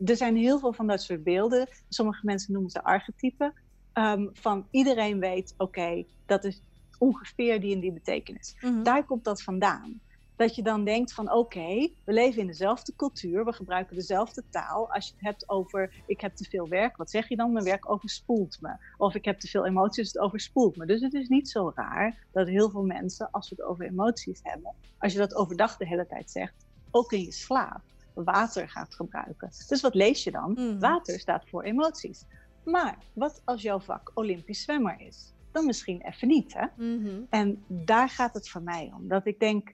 [0.06, 1.68] er zijn heel veel van dat soort beelden.
[1.90, 3.54] Sommige mensen noemen ze archetypen.
[3.94, 6.62] Um, van iedereen weet, oké, okay, dat is
[6.98, 8.56] ongeveer die en die betekenis.
[8.60, 8.84] Mm -hmm.
[8.84, 10.02] Daar komt dat vandaan
[10.42, 14.44] dat je dan denkt van oké, okay, we leven in dezelfde cultuur, we gebruiken dezelfde
[14.50, 14.92] taal.
[14.94, 17.52] Als je het hebt over ik heb te veel werk, wat zeg je dan?
[17.52, 18.76] Mijn werk overspoelt me.
[18.98, 20.86] Of ik heb te veel emoties, het overspoelt me.
[20.86, 24.40] Dus het is niet zo raar dat heel veel mensen, als we het over emoties
[24.44, 27.82] hebben, als je dat overdag de hele tijd zegt, ook in je slaap
[28.14, 29.50] water gaat gebruiken.
[29.68, 30.52] Dus wat lees je dan?
[30.60, 30.80] Mm.
[30.80, 32.26] Water staat voor emoties.
[32.64, 35.34] Maar wat als jouw vak Olympisch zwemmer is?
[35.52, 36.66] Dan misschien even niet, hè?
[36.78, 37.28] Mm -hmm.
[37.30, 39.08] En daar gaat het voor mij om.
[39.08, 39.74] Dat ik denk,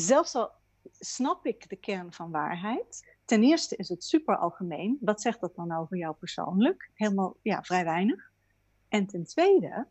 [0.00, 0.50] zelfs al
[0.98, 4.98] snap ik de kern van waarheid, ten eerste is het super algemeen.
[5.00, 6.90] Wat zegt dat dan over jou persoonlijk?
[6.94, 8.30] Helemaal, ja, vrij weinig.
[8.88, 9.86] En ten tweede,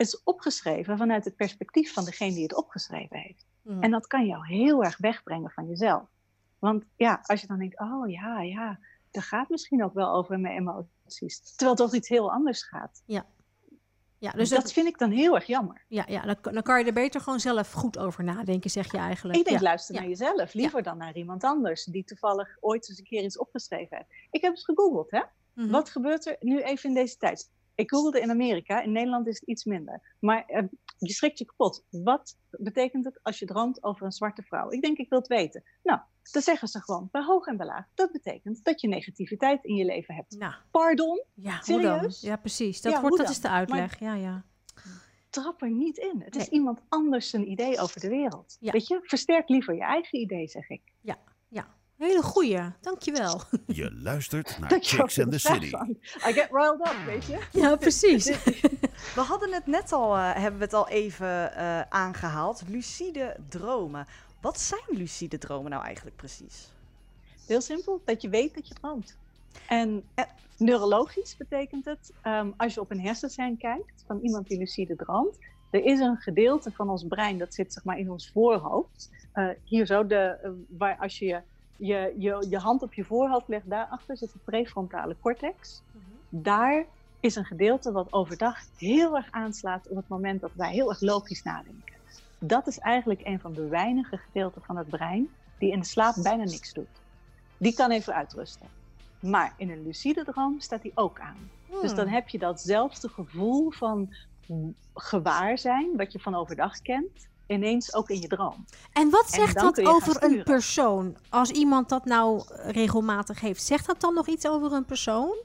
[0.00, 3.46] is opgeschreven vanuit het perspectief van degene die het opgeschreven heeft.
[3.62, 3.82] Mm.
[3.82, 6.08] En dat kan jou heel erg wegbrengen van jezelf.
[6.58, 8.78] Want ja, als je dan denkt, oh ja, ja,
[9.10, 11.40] dat gaat misschien ook wel over mijn emoties.
[11.40, 13.02] Terwijl het toch iets heel anders gaat.
[13.06, 13.26] Ja.
[14.20, 15.84] Ja, dus dat, dat, vind ik dan heel erg jammer.
[15.88, 18.98] Ja, ja dan, dan, kan je er beter gewoon zelf goed over nadenken, zeg je
[18.98, 19.38] eigenlijk.
[19.38, 19.64] Ik denk, ja.
[19.64, 20.54] luister naar jezelf.
[20.54, 20.84] Liever ja.
[20.84, 24.08] dan naar iemand anders die toevallig ooit eens een keer iets opgeschreven heeft.
[24.30, 25.18] Ik heb eens gegoogeld, hè.
[25.18, 25.70] Mm -hmm.
[25.70, 27.50] Wat gebeurt er nu even in deze tijd?
[27.80, 30.16] Ik googelde in Amerika, in Nederland is het iets minder.
[30.18, 30.62] Maar uh,
[30.98, 31.84] je schrikt je kapot.
[31.90, 34.70] Wat betekent het als je droomt over een zwarte vrouw?
[34.70, 35.62] Ik denk, ik wil het weten.
[35.82, 36.00] Nou,
[36.32, 37.86] dan zeggen ze gewoon bij hoog en bij laag.
[37.94, 40.36] Dat betekent dat je negativiteit in je leven hebt.
[40.38, 40.54] Nou.
[40.70, 41.24] Pardon?
[41.34, 42.20] Ja, Serieus?
[42.20, 42.80] Ja, precies.
[42.80, 44.00] Dat, ja, wordt, dat is de uitleg.
[44.00, 44.44] Maar, ja, ja.
[45.30, 46.22] Trap er niet in.
[46.24, 48.56] Het is iemand anders zijn idee over de wereld.
[48.60, 48.72] Ja.
[48.72, 49.00] Weet je?
[49.02, 50.82] Versterk liever je eigen idee, zeg ik.
[51.00, 51.78] Ja, ja.
[52.00, 53.40] Hele goeie, dankjewel.
[53.66, 55.66] Je luistert naar Chicks in the City.
[56.28, 57.38] I get riled up, weet je?
[57.52, 58.26] Ja, precies.
[59.16, 62.62] we hadden het net al, uh, hebben we het al even uh, aangehaald.
[62.68, 64.06] Lucide dromen.
[64.40, 66.68] Wat zijn lucide dromen nou eigenlijk precies?
[67.46, 69.16] Heel simpel, dat je weet dat je droomt.
[69.68, 70.24] En eh,
[70.56, 75.38] neurologisch betekent het, um, als je op een hersenscan kijkt van iemand die lucide droomt,
[75.70, 79.10] er is een gedeelte van ons brein dat zit zeg maar in ons voorhoofd.
[79.34, 81.42] Uh, hier zo, de, uh, waar als je
[81.80, 85.82] je, je je hand op je voorhoofd legt, daarachter zit de prefrontale cortex.
[85.92, 86.42] Mm -hmm.
[86.42, 86.84] Daar
[87.20, 91.00] is een gedeelte wat overdag heel erg aanslaat op het moment dat wij heel erg
[91.00, 91.94] logisch nadenken.
[92.38, 96.14] Dat is eigenlijk een van de weinige gedeelten van het brein die in de slaap
[96.22, 97.00] bijna niks doet.
[97.56, 98.66] Die kan even uitrusten.
[99.20, 101.50] Maar in een lucide droom staat die ook aan.
[101.66, 101.80] Hmm.
[101.80, 104.14] Dus dan heb je datzelfde gevoel van
[104.94, 108.64] gewaar zijn, wat je van overdag kent, ineens ook in je droom.
[108.92, 111.16] En wat zegt en dat over een persoon?
[111.28, 115.36] Als iemand dat nou regelmatig heeft, zegt dat dan nog iets over een persoon?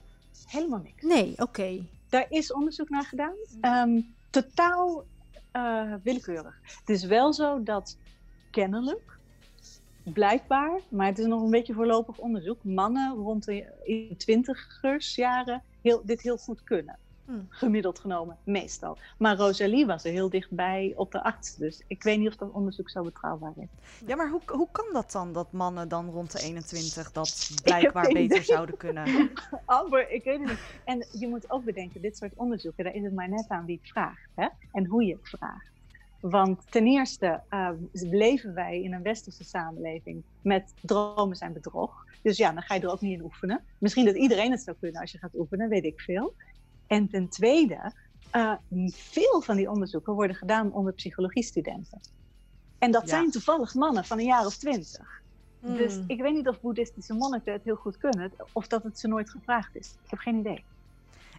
[0.45, 1.03] Helemaal niks.
[1.03, 1.41] Nee, oké.
[1.41, 1.89] Okay.
[2.09, 3.35] Daar is onderzoek naar gedaan.
[3.61, 5.05] Um, totaal
[5.53, 6.59] uh, willekeurig.
[6.63, 7.97] Het is wel zo dat
[8.51, 9.17] kennelijk,
[10.03, 16.21] blijkbaar, maar het is nog een beetje voorlopig onderzoek, mannen rond de twintigersjaren heel, dit
[16.21, 16.97] heel goed kunnen.
[17.25, 17.45] Hmm.
[17.49, 18.97] Gemiddeld genomen, meestal.
[19.17, 21.59] Maar Rosalie was er heel dichtbij op de achtste.
[21.59, 23.67] Dus ik weet niet of dat onderzoek zo betrouwbaar is.
[24.05, 28.11] Ja, maar hoe, hoe kan dat dan, dat mannen dan rond de 21 dat blijkbaar
[28.11, 29.31] beter zouden kunnen?
[29.65, 30.59] Amber, ik weet het niet.
[30.83, 33.79] En je moet ook bedenken, dit soort onderzoeken, daar is het maar net aan wie
[33.81, 34.29] het vraagt.
[34.35, 34.47] Hè?
[34.71, 35.73] En hoe je het vraagt.
[36.19, 42.05] Want ten eerste uh, leven wij in een westerse samenleving met dromen zijn bedrog.
[42.21, 43.63] Dus ja, dan ga je er ook niet in oefenen.
[43.77, 46.33] Misschien dat iedereen het zou kunnen als je gaat oefenen, weet ik veel.
[46.87, 47.93] En ten tweede,
[48.33, 48.53] uh,
[48.91, 52.01] veel van die onderzoeken worden gedaan onder psychologiestudenten.
[52.79, 55.21] En dat zijn toevallig mannen van een jaar of twintig.
[55.59, 55.75] Mm.
[55.75, 59.07] Dus ik weet niet of boeddhistische monniken het heel goed kunnen, of dat het ze
[59.07, 59.87] nooit gevraagd is.
[60.03, 60.63] Ik heb geen idee.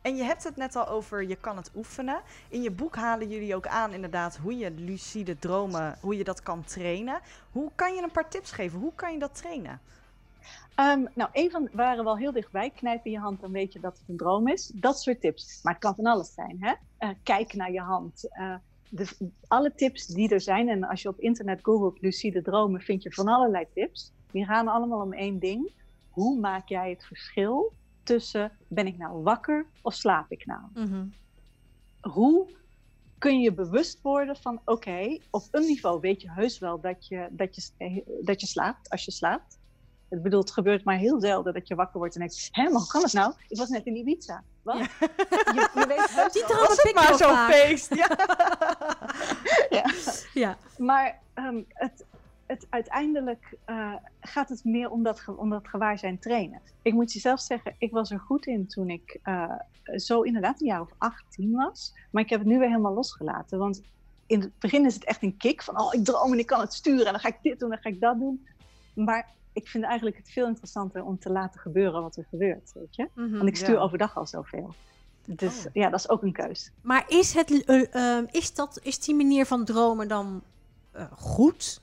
[0.03, 2.21] En je hebt het net al over, je kan het oefenen.
[2.49, 6.43] In je boek halen jullie ook aan inderdaad hoe je lucide dromen, hoe je dat
[6.43, 7.21] kan trainen.
[7.53, 8.79] Hoe kan je een paar tips geven?
[8.79, 9.81] Hoe kan je dat trainen?
[10.81, 12.71] Um, nou, een van waren wel heel dichtbij.
[12.71, 14.73] Knijp in je hand, dan weet je dat het een droom is.
[14.75, 15.61] Dat soort tips.
[15.63, 16.57] Maar het kan van alles zijn.
[16.61, 16.75] Hè?
[17.09, 18.29] Uh, kijk naar je hand.
[18.39, 18.55] Uh,
[19.49, 20.69] alle tips die er zijn.
[20.69, 24.13] En als je op internet googelt lucide dromen, vind je van allerlei tips.
[24.31, 25.73] Die gaan allemaal om één ding.
[26.11, 30.63] Hoe maak jij het verschil tussen ben ik nou wakker of slaap ik nou?
[30.75, 31.13] Mm -hmm.
[32.01, 32.49] Hoe
[33.19, 37.29] kun je bewust worden van oké, op een niveau weet je heus wel dat je,
[37.31, 39.59] dat, je, dat je slaapt als je slaapt.
[40.09, 42.81] Ik bedoel, het gebeurt maar heel zelden dat je wakker wordt en denkt, hé, maar
[42.81, 43.33] hoe kan het nou?
[43.49, 44.43] Ik was net in Ibiza.
[44.63, 44.79] Wat?
[44.79, 44.87] Ja.
[45.55, 47.95] Je, je weet heus Die was het maar zo'n feest.
[47.95, 48.09] Ja.
[49.79, 49.91] ja.
[50.35, 50.57] ja.
[50.79, 52.05] Maar um, het,
[52.47, 56.61] het, uiteindelijk uh, gaat het meer om dat, om dat gewaarzijn trainen.
[56.83, 59.53] Ik moet je zelf zeggen, ik was er goed in toen ik uh,
[59.97, 61.95] zo inderdaad een jaar of 18 was.
[62.11, 63.59] Maar ik heb het nu weer helemaal losgelaten.
[63.59, 63.83] Want
[64.27, 66.61] in het begin is het echt een kick van, oh, ik droom en ik kan
[66.61, 67.07] het sturen.
[67.07, 68.47] En dan ga ik dit doen, dan ga ik dat doen.
[68.95, 72.97] Maar ik vind eigenlijk het veel interessanter om te laten gebeuren wat er gebeurt, weet
[72.97, 73.09] je.
[73.15, 73.81] Mm -hmm, Want ik stuur ja.
[73.81, 74.75] overdag al zoveel.
[75.25, 75.73] Dus oh.
[75.73, 76.71] ja, dat is ook een keus.
[76.81, 80.43] Maar is, het, uh, uh, is, dat, is die manier van dromen dan
[81.11, 81.81] goed?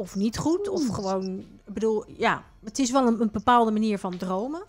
[0.00, 0.68] of niet goed.
[0.68, 4.62] Of gewoon, ik bedoel, ja, het is wel een, een, bepaalde manier van dromen.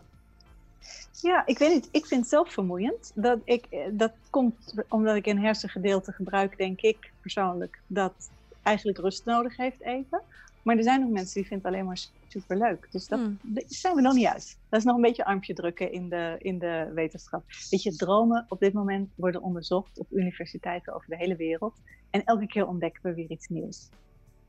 [1.22, 1.88] Ja, ik weet niet.
[1.92, 3.12] Ik vind het zelf vermoeiend.
[3.16, 8.30] Dat, ik, dat komt omdat ik een hersengedeelte gebruik, denk ik persoonlijk, dat
[8.64, 10.22] eigenlijk rust nodig heeft even.
[10.63, 12.88] Maar er zijn ook mensen die vinden het alleen maar superleuk.
[12.91, 13.39] Dus dat mm.
[13.41, 14.58] daar zijn we nog niet uit.
[14.69, 17.43] Dat is nog een beetje armpje drukken in de, in de wetenschap.
[17.69, 21.74] Weet je, dromen op dit moment worden onderzocht op universiteiten over de hele wereld.
[22.10, 23.89] En elke keer ontdekken we weer iets nieuws.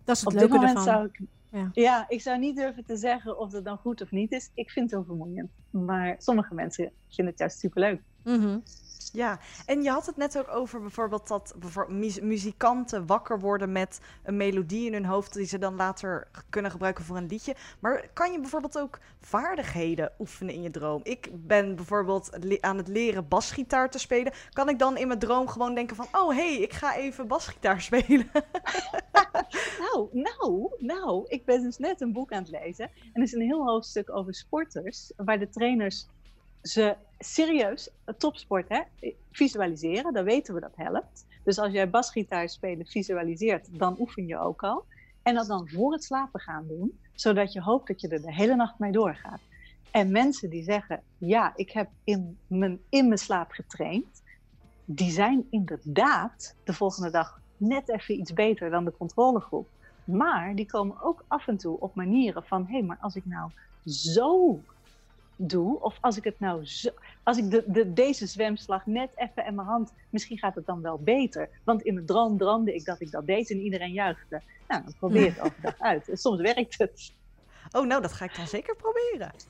[0.05, 0.93] Dat is het Op leuke dit moment ervan.
[0.93, 1.21] zou ik...
[1.51, 1.71] Ja.
[1.73, 2.09] ja.
[2.09, 4.51] ik zou niet durven te zeggen of het dan goed of niet is.
[4.55, 5.51] Ik vind het heel vermoeiend.
[5.71, 8.01] Maar sommige mensen vinden het juist superleuk.
[8.25, 8.63] Mm -hmm.
[9.13, 11.55] Ja, en je had het net ook over bijvoorbeeld dat
[12.21, 17.05] muzikanten wakker worden met een melodie in hun hoofd die ze dan later kunnen gebruiken
[17.05, 17.55] voor een liedje.
[17.81, 21.01] Maar kan je bijvoorbeeld ook vaardigheden oefenen in je droom?
[21.05, 24.33] Ik ben bijvoorbeeld aan het leren basgitaar te spelen.
[24.51, 27.81] Kan ik dan in mijn droom gewoon denken van, oh hey, ik ga even basgitaar
[27.91, 28.31] spelen?
[29.79, 32.85] nou, nou, nou, ik ben dus net een boek aan het lezen.
[32.85, 36.07] En er is een heel hoofdstuk over sporters, waar de trainers
[36.63, 38.81] ze serieus, topsport, hè,
[39.31, 41.27] visualiseren, dan weten we dat helpt.
[41.45, 44.85] Dus als jij basgitaar spelen visualiseert, dan oefen je ook al.
[45.23, 48.35] En dat dan voor het slapen gaan doen, zodat je hoopt dat je er de
[48.35, 49.41] hele nacht mee doorgaat.
[49.91, 54.23] En mensen die zeggen, ja, ik heb in mijn, in mijn slaap getraind,
[54.85, 59.69] die zijn inderdaad de volgende dag net even iets beter dan de controlegroep.
[60.05, 63.27] Maar die komen ook af en toe op manieren van, hé, hey, maar als ik
[63.27, 63.51] nou
[63.85, 64.61] zo
[65.49, 66.91] doe, of als ik het nou zo,
[67.23, 70.83] als ik de, de, deze zwemslag net even in mijn hand, misschien gaat het dan
[70.83, 71.49] wel beter.
[71.65, 74.43] Want in mijn droom droomde ik dat ik dat deed en iedereen juichte.
[74.69, 76.09] Nou, dan probeer het overdag uit.
[76.09, 77.13] En soms werkt het.
[77.71, 79.33] Oh, nou, dat ga ik dan zeker proberen.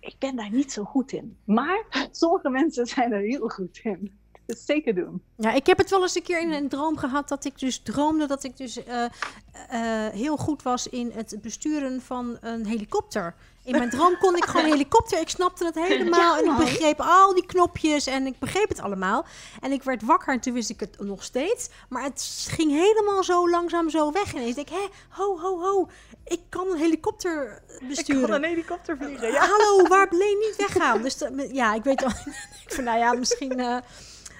[0.00, 1.36] Ik ben daar niet zo goed in.
[1.44, 4.18] Maar sommige mensen zijn er heel goed in.
[4.46, 5.22] Dus zeker doen.
[5.36, 7.78] Ja, ik heb het wel eens een keer in een droom gehad dat ik dus
[7.78, 13.34] droomde dat ik dus uh, uh, heel goed was in het besturen van een helikopter.
[13.66, 15.20] In mijn droom kon ik gewoon een helikopter.
[15.20, 16.20] Ik snapte het helemaal.
[16.20, 18.06] Ja, en ik begreep al die knopjes.
[18.06, 19.24] En ik begreep het allemaal.
[19.60, 21.68] En ik werd wakker en toen wist ik het nog steeds.
[21.88, 24.34] Maar het ging helemaal zo langzaam zo weg.
[24.34, 25.88] En ik denk, hé, ho, ho, ho.
[26.24, 28.22] Ik kan een helikopter besturen.
[28.22, 29.46] Ik kan een helikopter vliegen, ja.
[29.46, 31.02] Hallo, waar bleef niet weggaan?
[31.02, 32.10] Dus de, ja, ik weet al.
[32.66, 33.58] ik van, nou ja, misschien...
[33.58, 33.76] Uh,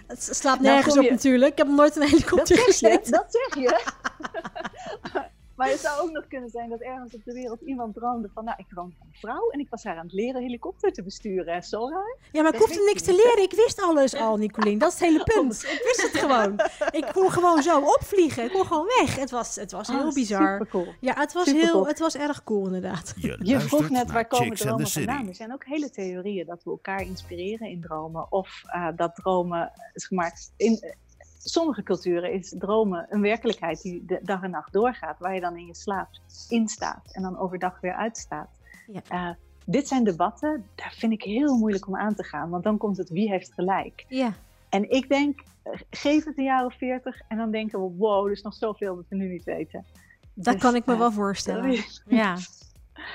[0.07, 1.53] het slaat nergens nou, op natuurlijk.
[1.53, 3.01] Ik heb nooit een helikopter gezien.
[3.05, 3.81] Dat zeg je.
[5.57, 8.45] Maar het zou ook nog kunnen zijn dat ergens op de wereld iemand droomde van,
[8.45, 11.03] nou, ik droom van een vrouw en ik was haar aan het leren helikopter te
[11.03, 11.62] besturen.
[11.62, 12.16] Zo raar.
[12.33, 13.42] Ja, maar ik hoefde niks te leren.
[13.42, 14.79] Ik wist alles al, Nicolien.
[14.79, 15.62] Dat is het hele punt.
[15.62, 16.61] Ik wist het gewoon.
[16.90, 18.45] Ik kon gewoon zo opvliegen.
[18.45, 19.16] Ik kon gewoon weg.
[19.16, 20.53] Het was, het was heel Ah, bizar.
[20.53, 20.95] Supercool.
[21.01, 21.73] Ja, het was, Supercool.
[21.73, 23.14] heel, het was erg cool inderdaad.
[23.16, 25.29] Je, vroeg net waar komen dromen vandaan.
[25.29, 28.33] Er zijn ook hele theorieën dat we elkaar inspireren in dromen.
[28.33, 30.95] Of eh, dat dromen, zeg maar, in
[31.48, 35.18] sommige culturen is dromen een werkelijkheid die de dag en nacht doorgaat.
[35.18, 36.09] Waar je dan in je slaap
[36.48, 38.48] instaat en dan overdag weer uitstaat.
[38.87, 39.00] Ja.
[39.09, 42.50] Eh, dit zijn debatten, daar vind ik heel moeilijk om aan te gaan.
[42.50, 44.04] Want dan komt het wie heeft gelijk.
[44.09, 44.32] Ja,
[44.68, 48.26] En ik denk, eh, geef het een jaar of veertig en dan denken we, wow,
[48.26, 49.85] er is nog zoveel dat we nu niet weten.
[50.35, 51.85] dat Dus, kan ik me eh, wel voorstellen.
[52.06, 52.37] Ja.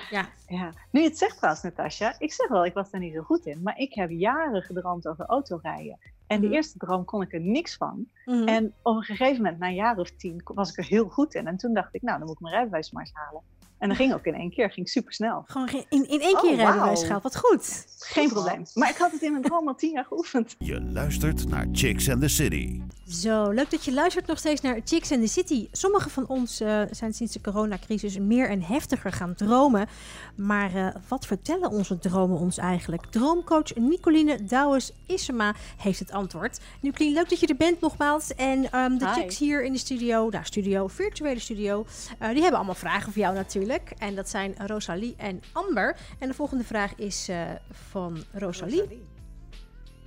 [0.09, 0.25] Ja.
[0.47, 3.21] Ja, nu je het zegt trouwens, Natasja, ik zeg wel, ik was daar niet zo
[3.21, 5.99] goed in, maar ik heb jaren gedroomd over autorijden.
[6.31, 6.49] En Mhm.
[6.49, 8.07] de eerste droom kon ik er niks van.
[8.25, 8.47] Mhm.
[8.47, 11.33] En op een gegeven moment, na een jaar of tien, was ik er heel goed
[11.33, 11.47] in.
[11.47, 13.41] En toen dacht ik, nou, dan moet ik mijn rijbewijs maar eens halen.
[13.81, 15.43] En dat ging ook in één keer, ging super snel.
[15.47, 17.03] Gewoon in, in één Oh, keer rijbewijs wauw.
[17.05, 17.23] gehaald.
[17.23, 17.85] Wat goed.
[17.99, 18.63] Geen probleem.
[18.73, 20.55] Maar ik had het in mijn droom al tien jaar geoefend.
[20.59, 22.81] Je luistert naar Chicks and the City.
[23.07, 25.67] Zo, leuk dat je luistert nog steeds naar Chicks and the City.
[25.71, 29.87] Sommigen van ons eh, zijn sinds de coronacrisis meer en heftiger gaan dromen.
[30.35, 33.05] Maar eh, wat vertellen onze dromen ons eigenlijk?
[33.05, 36.59] Droomcoach Nicoline Douwes Issema heeft het antwoord.
[36.79, 38.35] Nicoline, leuk dat je er bent nogmaals.
[38.35, 39.13] En ehm, de Hi.
[39.13, 41.85] chicks hier in de studio, nou studio, virtuele studio,
[42.19, 43.69] eh, die hebben allemaal vragen voor jou natuurlijk.
[43.97, 45.97] En dat zijn Rosalie en Amber.
[46.19, 49.09] En de volgende vraag is eh, van Rosalie.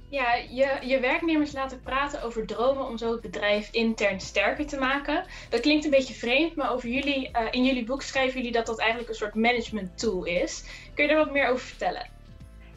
[0.08, 4.78] Ja, je, je werknemers laten praten over dromen om zo het bedrijf intern sterker te
[4.78, 5.24] maken.
[5.50, 8.66] Dat klinkt een beetje vreemd, maar over jullie, eh, in jullie boek schrijven jullie dat
[8.66, 10.64] dat eigenlijk een soort management tool is.
[10.94, 12.06] Kun je daar wat meer over vertellen?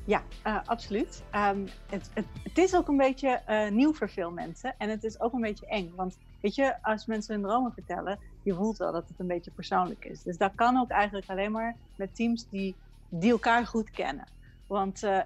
[0.07, 1.23] Ja, eh, absoluut.
[1.31, 4.75] Ehm, het, het, het is ook een beetje eh, nieuw voor veel mensen.
[4.77, 5.93] En het is ook een beetje eng.
[5.95, 9.51] Want weet je, als mensen hun dromen vertellen, je voelt wel dat het een beetje
[9.51, 10.23] persoonlijk is.
[10.23, 14.31] Dus dat kan ook eigenlijk alleen maar met teams die, die elkaar goed kennen.
[14.65, 15.21] Want eh,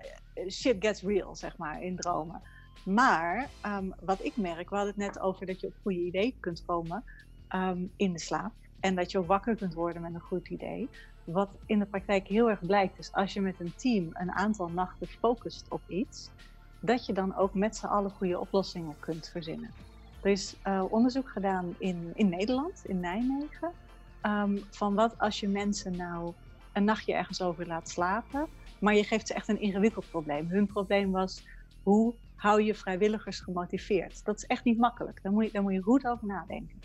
[0.49, 2.41] shit gets real, zeg maar, in dromen.
[2.83, 6.37] Maar ehm, wat ik merk, we hadden het net over dat je op goede ideeën
[6.39, 7.03] kunt komen
[7.47, 8.53] ehm, in de slaap.
[8.79, 10.89] En dat je wakker kunt worden met een goed idee.
[11.23, 14.69] Wat in de praktijk heel erg blijkt, is als je met een team een aantal
[14.69, 16.31] nachten focust op iets,
[16.79, 19.75] dat je dan ook met z'n allen goede oplossingen kunt verzinnen.
[20.21, 23.73] Er is eh, onderzoek gedaan in, in Nederland, in Nijmegen,
[24.21, 26.33] ehm, van wat als je mensen nou
[26.73, 28.47] een nachtje ergens over laat slapen,
[28.79, 30.49] maar je geeft ze echt een ingewikkeld probleem.
[30.49, 31.43] Hun probleem was,
[31.83, 34.23] hoe hou je vrijwilligers gemotiveerd?
[34.23, 36.79] Dat is echt niet makkelijk, daar moet je, moet je goed over nadenken.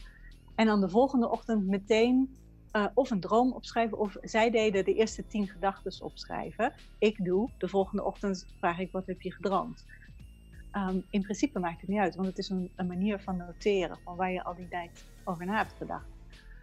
[0.55, 2.37] En dan de volgende ochtend meteen
[2.71, 6.75] eh, of een droom opschrijven, of zij deden de eerste tien gedachten opschrijven.
[6.99, 9.85] Ik doe, de volgende ochtend vraag ik, wat heb je gedroomd?
[10.77, 13.99] Ehm, in principe maakt het niet uit, want het is een, een manier van noteren,
[14.05, 16.07] van waar je al die tijd over na hebt gedacht.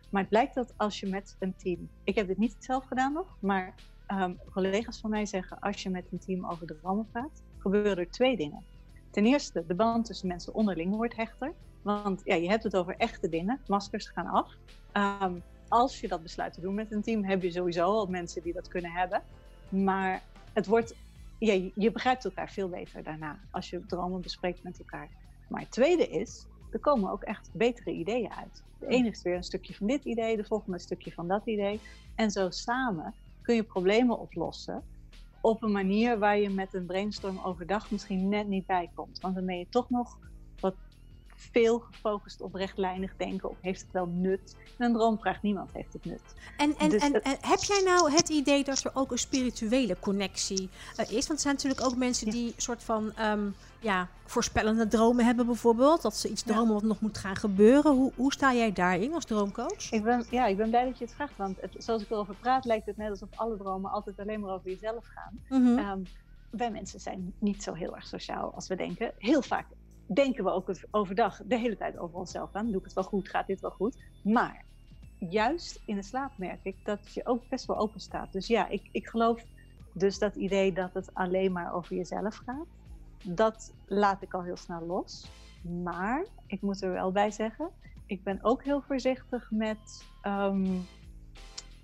[0.10, 3.13] Maar het blijkt dat als je met een team, ik heb dit niet zelf gedaan
[3.13, 3.73] nog, maar
[4.06, 8.12] ehm, collega's van mij zeggen, als je met een team over dromen praat, gebeuren er
[8.12, 8.63] twee dingen.
[9.10, 11.54] Ten eerste, de band tussen mensen onderling wordt hechter.
[11.82, 13.60] Want ja, je hebt het over echte dingen.
[13.67, 14.56] Maskers gaan af.
[14.91, 15.36] Ehm,
[15.67, 18.54] als je dat besluit te doen met een team, heb je sowieso al mensen die
[18.54, 19.21] dat kunnen hebben.
[19.69, 20.21] Maar
[20.54, 20.95] het wordt,
[21.38, 25.12] je- je begrijpt elkaar veel beter daarna als je dromen bespreekt met elkaar.
[25.48, 28.63] Maar het tweede is, er komen ook echt betere ideeën uit.
[28.78, 31.48] De ene is weer een stukje van dit idee, de volgende een stukje van dat
[31.48, 31.82] idee.
[32.15, 34.86] En zo samen kun je problemen oplossen
[35.39, 39.19] op een manier waar je met een brainstorm overdag misschien net niet bij komt.
[39.19, 40.17] Want dan ben je toch nog
[41.36, 43.50] veel gefocust op rechtlijnig denken.
[43.50, 44.56] Of heeft het wel nut?
[44.78, 46.22] En een droom vraagt niemand heeft het nut.
[46.58, 49.17] En, en, Dus en, het- en heb jij nou het idee dat er ook een
[49.17, 51.28] spirituele connectie eh, is?
[51.28, 52.32] Want er zijn natuurlijk ook mensen Ja.
[52.34, 53.48] die soort van ehm,
[53.80, 56.02] ja, voorspellende dromen hebben bijvoorbeeld.
[56.02, 56.54] Dat ze iets Ja.
[56.54, 57.91] dromen wat nog moet gaan gebeuren.
[57.96, 59.91] Hoe, hoe sta jij daarin als droomcoach?
[59.91, 61.38] Ik ben, ja, ik ben blij dat je het vraagt.
[61.38, 64.54] Want het, zoals ik erover praat, lijkt het net alsof alle dromen altijd alleen maar
[64.54, 65.62] over jezelf gaan.
[65.62, 65.78] Mhm.
[65.78, 66.00] Ehm,
[66.50, 69.12] wij mensen zijn niet zo heel erg sociaal als we denken.
[69.17, 69.65] Heel vaak
[70.13, 72.65] denken we ook overdag de hele tijd over onszelf aan.
[72.65, 73.30] Doe ik het wel goed?
[73.30, 74.04] Gaat dit wel goed?
[74.23, 74.65] Maar
[75.30, 78.32] juist in de slaap merk ik dat je ook best wel open staat.
[78.32, 79.43] Dus ja, ik, ik geloof
[79.93, 82.67] dus dat idee dat het alleen maar over jezelf gaat.
[83.23, 85.32] Dat laat ik al heel snel los.
[85.84, 87.69] Maar ik moet er wel bij zeggen,
[88.06, 90.80] ik ben ook heel voorzichtig met ehm,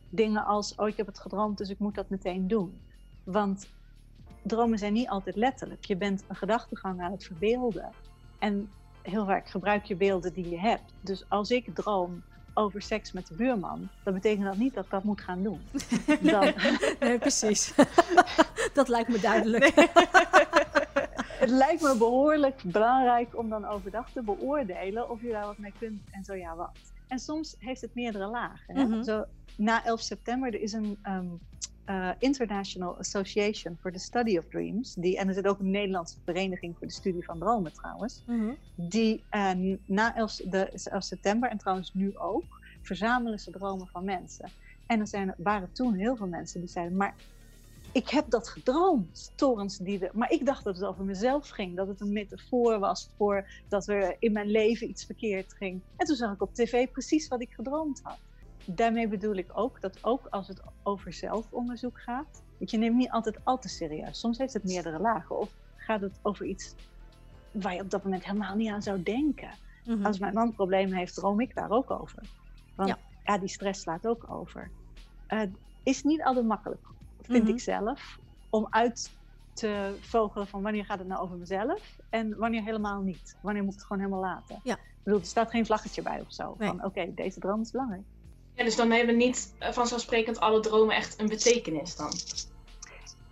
[0.10, 2.82] dingen als: oh, ik heb het gedroomd, dus ik moet dat meteen doen.
[3.24, 3.70] Want
[4.42, 5.86] dromen zijn niet altijd letterlijk.
[5.86, 7.90] Je bent een gedachtegang aan het verbeelden.
[8.40, 8.70] En
[9.02, 10.94] heel vaak gebruik je beelden die je hebt.
[11.02, 12.24] Dus als ik droom
[12.54, 15.62] over seks met de buurman, dan betekent dat niet dat ik dat moet gaan doen.
[16.32, 16.54] Dan,
[17.00, 17.74] Nee, precies.
[18.74, 19.66] dat lijkt me duidelijk.
[21.44, 25.74] het lijkt me behoorlijk belangrijk om dan overdag te beoordelen of je daar wat mee
[25.80, 26.78] kunt en zo ja wat.
[27.08, 28.76] En soms heeft het meerdere lagen.
[28.76, 28.84] Hè?
[28.86, 29.04] Mhm.
[29.04, 29.26] Zo,
[29.56, 31.28] na 11 september, er is een ehm,
[31.90, 34.94] eh, International Association for the Study of Dreams.
[34.94, 38.24] Die, en er zit ook een Nederlandse vereniging voor de studie van dromen trouwens.
[38.26, 38.52] Mhm.
[38.76, 39.52] Die eh,
[39.86, 42.44] na 11, de, 11 september, en trouwens nu ook,
[42.82, 44.50] verzamelen ze dromen van mensen.
[44.86, 47.16] En er zijn, waren toen heel veel mensen die zeiden, maar
[47.92, 50.10] ik heb dat gedroomd, torens die de...
[50.14, 53.88] Maar ik dacht dat het over mezelf ging, dat het een metafoor was voor dat
[53.88, 55.82] er in mijn leven iets verkeerd ging.
[55.96, 58.20] En toen zag ik op tv precies wat ik gedroomd had.
[58.76, 63.10] Daarmee bedoel ik ook dat ook als het over zelfonderzoek gaat, dat je neemt niet
[63.12, 64.20] altijd al te serieus.
[64.20, 66.76] Soms heeft het meerdere lagen of gaat het over iets
[67.52, 69.50] waar je op dat moment helemaal niet aan zou denken.
[69.86, 70.06] Mhm.
[70.06, 72.24] Als mijn man problemen heeft, droom ik daar ook over.
[72.76, 72.98] Want Ja.
[73.24, 74.72] ja, die stress slaat ook over.
[75.28, 75.42] Eh,
[75.84, 76.86] is niet altijd makkelijk,
[77.22, 77.54] vind Mhm.
[77.54, 79.12] ik zelf, om uit
[79.54, 83.36] te vogelen van wanneer gaat het nou over mezelf en wanneer helemaal niet.
[83.42, 84.60] Wanneer moet ik het gewoon helemaal laten.
[84.64, 84.74] Ja.
[84.76, 86.56] Ik bedoel, er staat geen vlaggetje bij of zo.
[86.58, 86.70] Nee.
[86.70, 88.04] Van oké, deze droom is belangrijk.
[88.60, 92.12] Ja, dus dan hebben niet eh, vanzelfsprekend alle dromen echt een betekenis dan.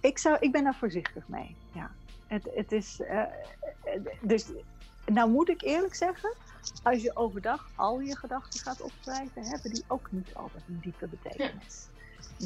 [0.01, 1.55] Ik, zou, ik ben daar voorzichtig mee.
[1.73, 1.91] Ja.
[2.27, 2.99] Het, het is.
[2.99, 3.29] eh, eh,
[4.21, 4.45] dus,
[5.05, 6.35] nou moet ik eerlijk zeggen,
[6.83, 11.07] als je overdag al je gedachten gaat opschrijven, hebben die ook niet altijd een diepe
[11.07, 11.87] betekenis.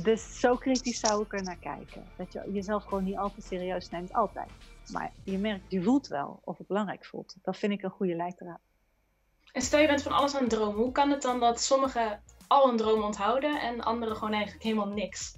[0.04, 2.04] Dus zo kritisch zou ik er naar kijken.
[2.18, 4.50] Dat je jezelf gewoon niet al te serieus neemt, altijd.
[4.92, 7.36] Maar je merkt, je voelt wel of het belangrijk voelt.
[7.42, 8.60] Dat vind ik een goede leidraad.
[9.52, 10.82] En stel je bent van alles aan het dromen.
[10.82, 14.88] Hoe kan het dan dat sommigen al een droom onthouden en anderen gewoon eigenlijk helemaal
[14.88, 15.36] niks?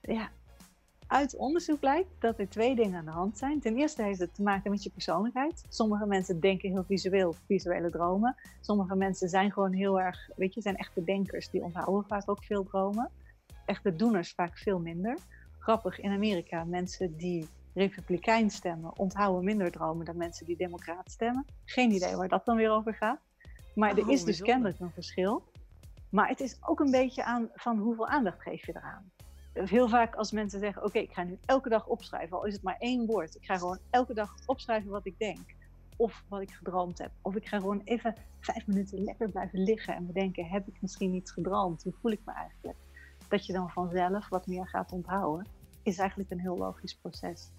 [0.00, 0.30] Ja.
[1.06, 3.60] Uit onderzoek blijkt dat er twee dingen aan de hand zijn.
[3.60, 5.64] Ten eerste heeft het te maken met je persoonlijkheid.
[5.68, 8.36] Sommige mensen denken heel visueel, visuele dromen.
[8.60, 11.50] Sommige mensen zijn gewoon heel erg, weet je, zijn echte denkers.
[11.50, 13.10] Die onthouden vaak ook veel dromen.
[13.66, 15.18] Echte doeners vaak veel minder.
[15.58, 21.44] Grappig, in Amerika, mensen die republikein stemmen, onthouden minder dromen dan mensen die democraat stemmen.
[21.64, 23.20] Geen idee waar dat dan weer over gaat.
[23.74, 24.46] Maar er Oh, is dus bijzonder.
[24.46, 25.42] kennelijk een verschil.
[26.12, 29.10] Maar het is ook een beetje aan van hoeveel aandacht geef je eraan.
[29.52, 32.62] Heel vaak als mensen zeggen, oké, ik ga nu elke dag opschrijven, al is het
[32.62, 33.34] maar één woord.
[33.34, 35.54] Ik ga gewoon elke dag opschrijven wat ik denk.
[35.96, 37.10] Of wat ik gedroomd heb.
[37.22, 41.14] Of ik ga gewoon even vijf minuten lekker blijven liggen en bedenken, heb ik misschien
[41.14, 41.82] iets gedroomd?
[41.82, 42.78] Hoe voel ik me eigenlijk?
[43.28, 45.46] Dat je dan vanzelf wat meer gaat onthouden,
[45.82, 47.50] is eigenlijk een heel logisch proces.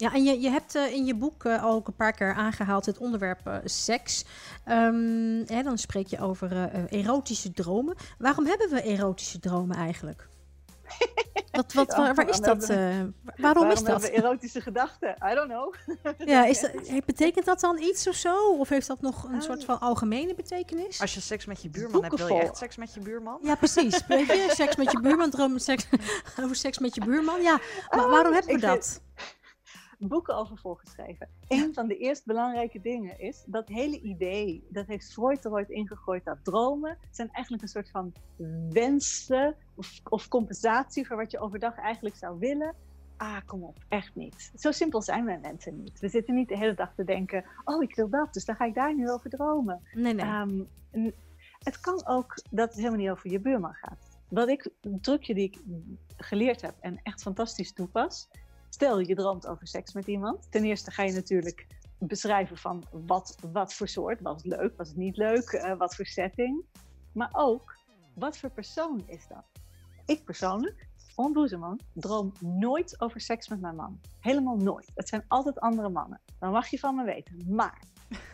[0.00, 2.86] Ja, en je, je hebt eh, in je boek eh, ook een paar keer aangehaald
[2.86, 4.24] het onderwerp eh, seks.
[4.64, 7.96] Ehm, hè, dan spreek je over erotische dromen.
[8.18, 10.28] Waarom hebben we erotische dromen eigenlijk?
[11.50, 12.68] Wat, wat, waar, waar is waarom dat?
[12.70, 12.96] eh,
[13.36, 13.86] waarom, is dat?
[13.86, 15.16] hebben we erotische gedachten?
[15.30, 15.74] I don't know.
[16.28, 16.70] Ja, is dat,
[17.06, 18.50] betekent dat dan iets of zo?
[18.52, 19.40] Of heeft dat nog een Ah.
[19.40, 21.00] soort van algemene betekenis?
[21.00, 23.38] Als je seks met je buurman hebt, wil je echt seks met je buurman?
[23.42, 24.06] Ja, precies.
[24.08, 25.86] Weet je, seks met je buurman, droom seks,
[26.40, 27.42] over seks met je buurman.
[27.42, 27.58] Ja,
[27.90, 29.00] maar waarom hebben we ik dat?
[29.98, 31.28] Boeken over voorgeschreven.
[31.48, 35.70] Een van de eerst belangrijke dingen is dat hele idee, dat heeft Freud er ooit
[35.70, 38.12] ingegooid, dat dromen zijn eigenlijk een soort van
[38.70, 42.74] wensen of, of compensatie voor wat je overdag eigenlijk zou willen.
[43.16, 44.52] Ah, kom op, echt niet.
[44.56, 46.00] Zo simpel zijn wij mensen niet.
[46.00, 48.64] We zitten niet de hele dag te denken, oh, ik wil dat, dus dan ga
[48.64, 49.82] ik daar nu over dromen.
[49.94, 50.24] Nee, nee.
[50.24, 50.64] Ehm,
[51.58, 54.18] het kan ook dat het helemaal niet over je buurman gaat.
[54.28, 55.58] Wat ik, een trucje die ik
[56.16, 58.28] geleerd heb en echt fantastisch toepas.
[58.78, 60.50] Stel je droomt over seks met iemand.
[60.50, 61.66] Ten eerste ga je natuurlijk
[61.98, 64.20] beschrijven van wat, wat voor soort.
[64.20, 66.64] Was het leuk, was het niet leuk, eh, wat voor setting.
[67.12, 67.78] Maar ook,
[68.14, 69.44] wat voor persoon is dat?
[70.06, 74.00] Ik persoonlijk, onboezeman, droom nooit over seks met mijn man.
[74.20, 74.90] Helemaal nooit.
[74.94, 76.20] Het zijn altijd andere mannen.
[76.38, 77.44] Dan mag je van me weten.
[77.48, 77.82] Maar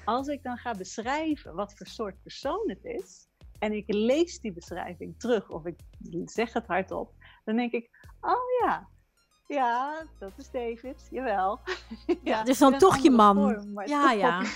[0.04, 3.28] als ik dan ga beschrijven wat voor soort persoon het is,
[3.58, 5.78] en ik lees die beschrijving terug of ik
[6.24, 7.12] zeg het hardop,
[7.44, 7.90] dan denk ik,
[8.20, 8.88] oh ja,
[9.46, 11.60] ja, dat is David, jawel.
[12.22, 13.36] Ja, dus dan toch je man.
[13.36, 14.38] vorm, maar Ja, toch ja.
[14.40, 14.46] op-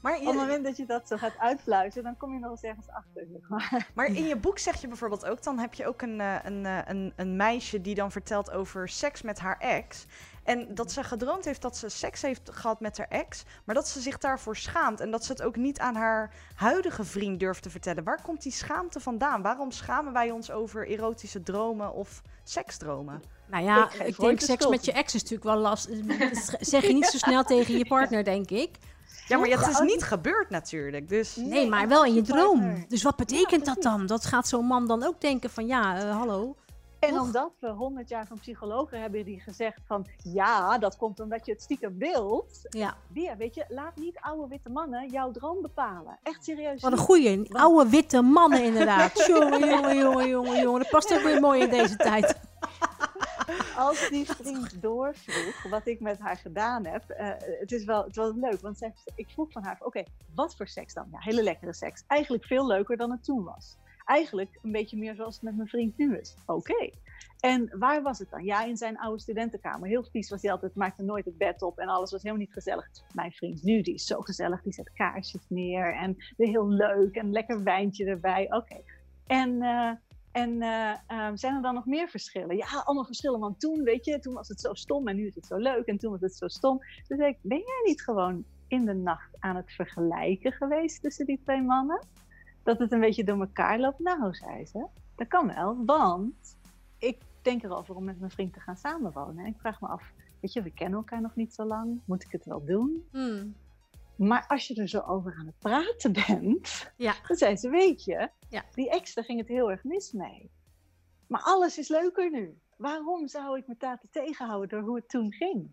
[0.00, 2.62] Maar, Op het moment dat je dat zo gaat uitfluiten, dan kom je nog eens
[2.62, 3.26] ergens achter.
[3.32, 3.88] zeg maar.
[3.94, 6.66] maar in je boek zeg je bijvoorbeeld ook, dan heb je ook een, eh, een,
[6.66, 10.06] eh, een, een meisje die dan vertelt over seks met haar ex.
[10.46, 13.88] En dat ze gedroomd heeft dat ze seks heeft gehad met haar ex, maar dat
[13.88, 15.00] ze zich daarvoor schaamt.
[15.00, 18.04] En dat ze het ook niet aan haar huidige vriend durft te vertellen.
[18.04, 19.42] Waar komt die schaamte vandaan?
[19.42, 23.22] Waarom schamen wij ons over erotische dromen of seksdromen?
[23.46, 25.98] Nou ja, Ik denk de seks met je ex is natuurlijk wel lastig.
[26.06, 28.70] Dat zeg je niet zo snel tegen je partner, denk ik.
[29.26, 31.08] Ja, maar het is niet gebeurd natuurlijk.
[31.08, 32.84] Dus Nee, maar wel in je droom.
[32.88, 34.06] Dus wat betekent dat dan?
[34.06, 36.56] Dat gaat zo'n man dan ook denken van ja, eh, hallo.
[37.06, 41.46] En omdat we honderd jaar van psychologen hebben die gezegd van ja, dat komt omdat
[41.46, 42.60] je het stiekem wilt.
[42.68, 46.18] Ja, Weer, weet je, laat niet oude witte mannen jouw droom bepalen.
[46.22, 46.82] Echt serieus.
[46.82, 47.54] wat een goeie.
[47.54, 49.26] Oude witte mannen inderdaad.
[49.26, 50.80] Jongen, jongen, jongen, jongen, jongen.
[50.80, 52.34] Dat past ook weer mooi in deze tijd.
[53.76, 57.30] als die vriend doorvroeg wat ik met haar gedaan heb, uh,
[57.60, 60.04] het is wel het was leuk, want zij, ik vroeg van haar, oké,
[60.34, 61.08] wat voor seks dan?
[61.12, 62.04] Ja, hele lekkere seks.
[62.06, 63.76] Eigenlijk veel leuker dan het toen was.
[64.06, 66.36] Eigenlijk een beetje meer zoals het met mijn vriend nu is.
[66.46, 66.90] Oké.
[67.40, 68.44] En waar was het dan?
[68.44, 69.88] Ja, in zijn oude studentenkamer.
[69.88, 72.52] Heel vies was hij altijd, maakte nooit het bed op en alles was helemaal niet
[72.52, 72.88] gezellig.
[73.12, 77.32] Mijn vriend nu, die is zo gezellig, die zet kaarsjes neer en heel leuk en
[77.32, 78.52] lekker wijntje erbij.
[78.52, 78.80] Oké.
[79.26, 79.92] En, uh,
[80.32, 82.56] en uh, um, zijn er dan nog meer verschillen?
[82.56, 85.34] Ja, allemaal verschillen, want toen, weet je, toen was het zo stom en nu is
[85.34, 86.80] het zo leuk en toen was het zo stom.
[87.08, 91.40] Dus ik, ben jij niet gewoon in de nacht aan het vergelijken geweest tussen die
[91.44, 92.00] twee mannen?
[92.66, 93.98] Dat het een beetje door elkaar loopt?
[93.98, 94.86] Nou, zei ze,
[95.16, 96.56] dat kan wel, want
[96.98, 99.44] ik denk erover om met mijn vriend te gaan samenwonen.
[99.44, 102.00] En ik vraag me af, weet je, we kennen elkaar nog niet zo lang.
[102.04, 103.08] Moet ik het wel doen?
[103.10, 103.54] Hmm.
[104.16, 107.14] Maar als je er zo over aan het praten bent, Ja.
[107.26, 108.64] dan zei ze, weet je, Ja.
[108.74, 110.50] die ex, daar ging het heel erg mis mee.
[111.26, 112.58] Maar alles is leuker nu.
[112.76, 115.70] Waarom zou ik me laten tegenhouden door hoe het toen ging?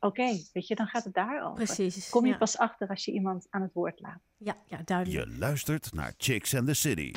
[0.00, 1.64] Oké, weet je, dan gaat het daarover.
[1.64, 2.08] Precies.
[2.08, 2.38] Kom je ja.
[2.38, 4.20] pas achter als je iemand aan het woord laat.
[4.36, 5.30] Ja, ja, duidelijk.
[5.30, 7.12] Je luistert naar Chicks and the City.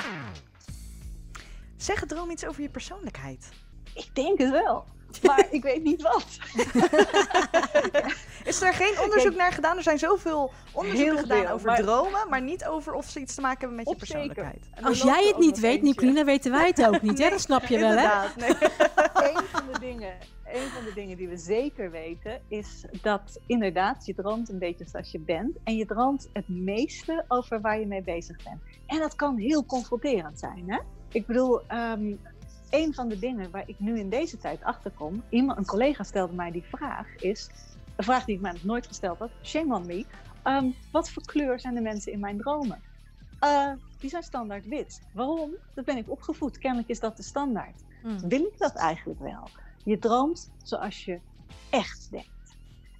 [1.76, 3.48] Zeg het droom iets over je persoonlijkheid.
[3.94, 4.84] Ik denk het wel,
[5.26, 6.26] maar ik weet niet wat.
[8.44, 9.76] Is er geen onderzoek naar gedaan?
[9.76, 13.34] Er zijn zoveel onderzoeken gedaan veel, over maar- dromen, maar niet over of ze iets
[13.34, 14.68] te maken hebben met je persoonlijkheid.
[14.74, 15.82] Er Als jij het niet weet.
[15.82, 17.18] Nicolina, weten wij het ook niet.
[17.18, 17.30] Hè?
[17.36, 17.94] Dat snap je wel, hè?
[17.94, 18.50] Inderdaad, nee.
[19.30, 20.14] een van de dingen,
[20.52, 24.84] een van de dingen die we zeker weten is dat inderdaad je droomt een beetje
[24.88, 28.60] zoals je bent en je droomt het meeste over waar je mee bezig bent.
[28.86, 30.78] En dat kan heel confronterend zijn, hè?
[31.08, 32.14] Ik bedoel, ehm,
[32.70, 36.02] een van de dingen waar ik nu in deze tijd achter kom, iemand, een collega
[36.02, 37.48] stelde mij die vraag, is
[37.96, 39.30] een vraag die ik mij nog nooit gesteld had.
[39.42, 40.04] Shame on me.
[40.42, 42.82] Ehm, wat voor kleur zijn de mensen in mijn dromen?
[43.38, 45.02] Eh, die zijn standaard wit.
[45.12, 45.50] Waarom?
[45.74, 46.58] Dat ben ik opgevoed.
[46.58, 48.28] Kennelijk is dat de standaard Hmm.
[48.28, 49.48] wil ik dat eigenlijk wel?
[49.84, 51.20] Je droomt zoals je
[51.70, 52.56] echt denkt.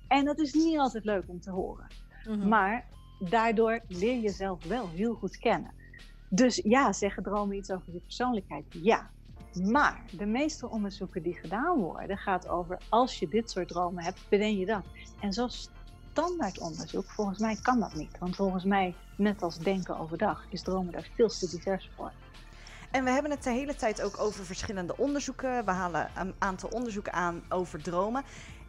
[0.08, 1.86] En dat is niet altijd leuk om te horen.
[2.24, 2.48] Mhm.
[2.48, 2.86] Maar
[3.18, 5.74] daardoor leer je jezelf wel heel goed kennen.
[6.28, 8.64] Dus ja, zeggen dromen iets over je persoonlijkheid?
[8.70, 9.10] Ja.
[9.70, 14.20] Maar de meeste onderzoeken die gedaan worden, gaat over als je dit soort dromen hebt,
[14.28, 14.84] bedenk je dat.
[15.20, 15.70] En zoals
[16.10, 18.18] standaard onderzoek, volgens mij kan dat niet.
[18.18, 22.12] Want volgens mij, net als denken overdag, is dromen daar veel te divers voor.
[22.92, 25.64] En we hebben het de hele tijd ook over verschillende onderzoeken.
[25.64, 28.22] We halen een aantal onderzoeken aan over dromen.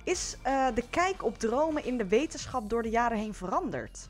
[0.04, 4.10] Is eh, de kijk op dromen in de wetenschap door de jaren heen veranderd?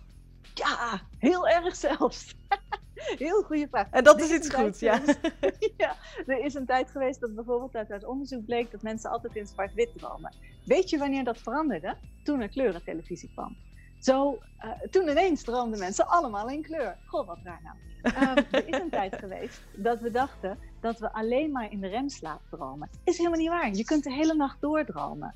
[0.53, 2.35] Ja, heel erg zelfs.
[3.25, 3.87] heel goede vraag.
[3.89, 5.01] En dat Er is iets goeds, ja.
[5.77, 5.95] ja.
[6.25, 9.47] Er is een tijd geweest dat bijvoorbeeld uit, uit onderzoek bleek dat mensen altijd in
[9.47, 10.33] zwart-wit dromen.
[10.65, 11.95] Weet je wanneer dat veranderde?
[12.23, 13.57] Toen er kleurentelevisie kwam.
[14.03, 16.97] Zo, eh, toen ineens droomden mensen allemaal in kleur.
[17.05, 17.75] Goh, wat raar nou.
[18.15, 21.87] Ehm, er is een tijd geweest dat we dachten dat we alleen maar in de
[21.87, 22.89] remslaap dromen.
[23.03, 23.73] Is helemaal niet waar.
[23.73, 25.35] Je kunt de hele nacht doordromen.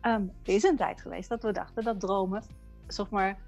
[0.00, 2.42] Ehm, er is een tijd geweest dat we dachten dat dromen,
[2.86, 3.38] zeg maar,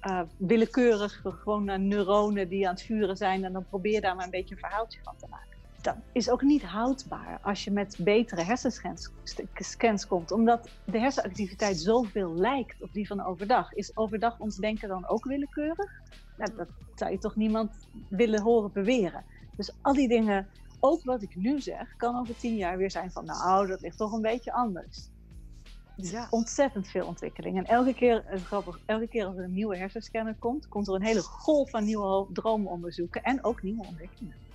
[0.00, 4.24] eh, willekeurig gewoon naar neuronen die aan het vuren zijn en dan probeer daar maar
[4.24, 5.51] een beetje een verhaaltje van te maken.
[5.82, 9.10] Dat is ook niet houdbaar als je met betere hersenscans
[9.54, 13.72] scans komt, omdat de hersenactiviteit zoveel lijkt op die van overdag.
[13.72, 15.90] Is overdag ons denken dan ook willekeurig?
[16.36, 19.24] Nou, dat zou je toch niemand willen horen beweren.
[19.56, 20.48] Dus al die dingen,
[20.80, 23.98] ook wat ik nu zeg, kan over tien jaar weer zijn van nou, dat ligt
[23.98, 25.10] toch een beetje anders.
[25.96, 26.26] Ja.
[26.30, 27.56] Ontzettend veel ontwikkeling.
[27.56, 30.94] En elke keer, is grappig, elke keer als er een nieuwe hersenscanner komt, komt er
[30.94, 34.51] een hele golf van nieuwe droomonderzoeken en ook nieuwe ontwikkelingen.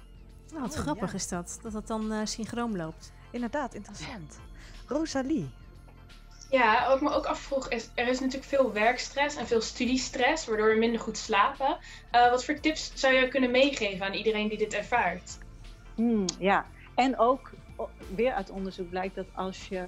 [0.49, 1.15] Nou, wat Oh, grappig ja.
[1.15, 1.59] is dat.
[1.61, 3.11] Dat dat dan eh, synchroon loopt.
[3.31, 4.39] Inderdaad, interessant.
[4.87, 5.49] Rosalie.
[6.49, 10.45] Ja, wat ik me ook afvroeg is, er is natuurlijk veel werkstress en veel studiestress,
[10.45, 11.77] waardoor we minder goed slapen.
[12.11, 15.37] Eh, wat voor tips zou je kunnen meegeven aan iedereen die dit ervaart?
[15.95, 17.51] Hmm, ja, en ook
[18.15, 19.87] weer uit onderzoek blijkt dat als je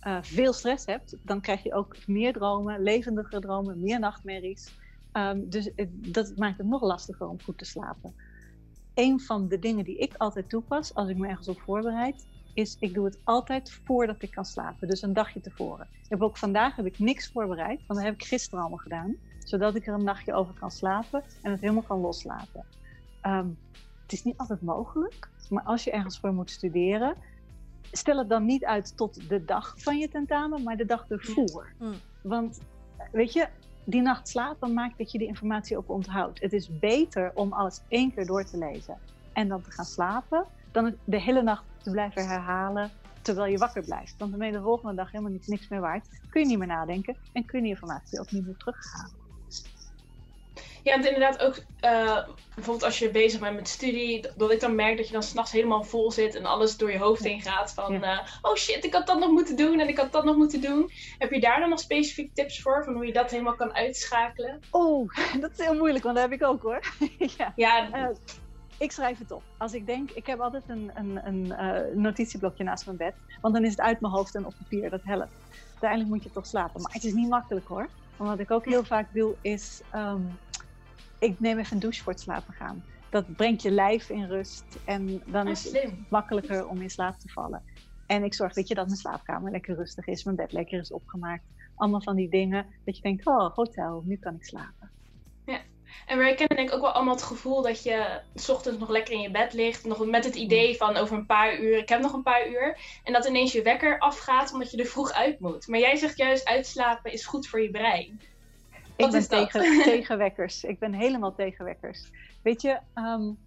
[0.00, 4.74] eh, veel stress hebt, dan krijg je ook meer dromen, levendige dromen, meer nachtmerries.
[5.12, 8.14] Ehm, dus het- dat maakt het nog lastiger om goed te slapen.
[8.94, 12.76] Een van de dingen die ik altijd toepas als ik me ergens op voorbereid, is
[12.80, 14.88] ik doe het altijd voordat ik kan slapen.
[14.88, 15.88] Dus een dagje tevoren.
[16.02, 19.16] Ik heb ook vandaag heb ik niks voorbereid, want dat heb ik gisteren allemaal gedaan.
[19.44, 22.64] Zodat ik er een nachtje over kan slapen en het helemaal kan loslaten.
[23.20, 23.48] Ehm,
[24.02, 27.14] het is niet altijd mogelijk, maar als je ergens voor moet studeren,
[27.92, 31.72] stel het dan niet uit tot de dag van je tentamen, maar de dag ervoor.
[31.78, 31.94] Mm.
[32.22, 32.60] Want
[33.12, 33.48] weet je,
[33.84, 36.40] die nacht slapen maakt dat je die informatie ook onthoudt.
[36.40, 39.00] Het is beter om alles één keer door te lezen
[39.32, 43.58] en dan te gaan slapen, dan het de hele nacht te blijven herhalen terwijl je
[43.58, 44.14] wakker blijft.
[44.18, 46.08] Want dan ben je de volgende dag helemaal niks meer waard.
[46.28, 49.19] Kun je niet meer nadenken en kun je die informatie ook niet meer terughalen.
[50.82, 52.18] Ja, want inderdaad ook, uh,
[52.54, 55.52] bijvoorbeeld als je bezig bent met studie, dat ik dan merk dat je dan s'nachts
[55.52, 58.94] helemaal vol zit en alles door je hoofd heen gaat van, uh, oh shit, ik
[58.94, 60.90] had dat nog moeten doen en ik had dat nog moeten doen.
[61.18, 64.60] Heb je daar dan nog specifieke tips voor, van hoe je dat helemaal kan uitschakelen?
[64.70, 65.08] Oh,
[65.40, 66.80] dat is heel moeilijk, want dat heb ik ook hoor.
[67.36, 67.52] ja.
[67.56, 67.88] ja.
[67.94, 68.16] Uh,
[68.78, 69.42] ik schrijf het op.
[69.56, 71.54] Als ik denk, ik heb altijd een, een, een
[72.00, 75.00] notitieblokje naast mijn bed, want dan is het uit mijn hoofd en op papier, dat
[75.04, 75.32] helpt.
[75.70, 77.88] Uiteindelijk moet je toch slapen, maar het is niet makkelijk hoor.
[78.16, 80.38] Want wat ik ook heel vaak doe is, um,
[81.20, 82.84] ik neem even een douche voor het slapen gaan.
[83.10, 87.28] Dat brengt je lijf in rust en dan is het makkelijker om in slaap te
[87.28, 87.62] vallen.
[88.06, 90.92] En ik zorg weet je, dat mijn slaapkamer lekker rustig is, mijn bed lekker is
[90.92, 91.44] opgemaakt.
[91.76, 94.90] Allemaal van die dingen dat je denkt, oh, hotel, nu kan ik slapen.
[95.46, 95.60] Ja,
[96.06, 98.88] en wij kennen denk ik ook wel allemaal het gevoel dat je s ochtends nog
[98.88, 99.84] lekker in je bed ligt.
[99.84, 102.78] Nog met het idee van over een paar uur, ik heb nog een paar uur.
[103.04, 105.66] En dat ineens je wekker afgaat omdat je er vroeg uit moet.
[105.66, 108.20] Maar jij zegt juist uitslapen is goed voor je brein.
[109.00, 110.64] Wat ik ben tegen, tegen wekkers.
[110.64, 112.10] Ik ben helemaal tegen wekkers.
[112.42, 113.38] Weet je, um,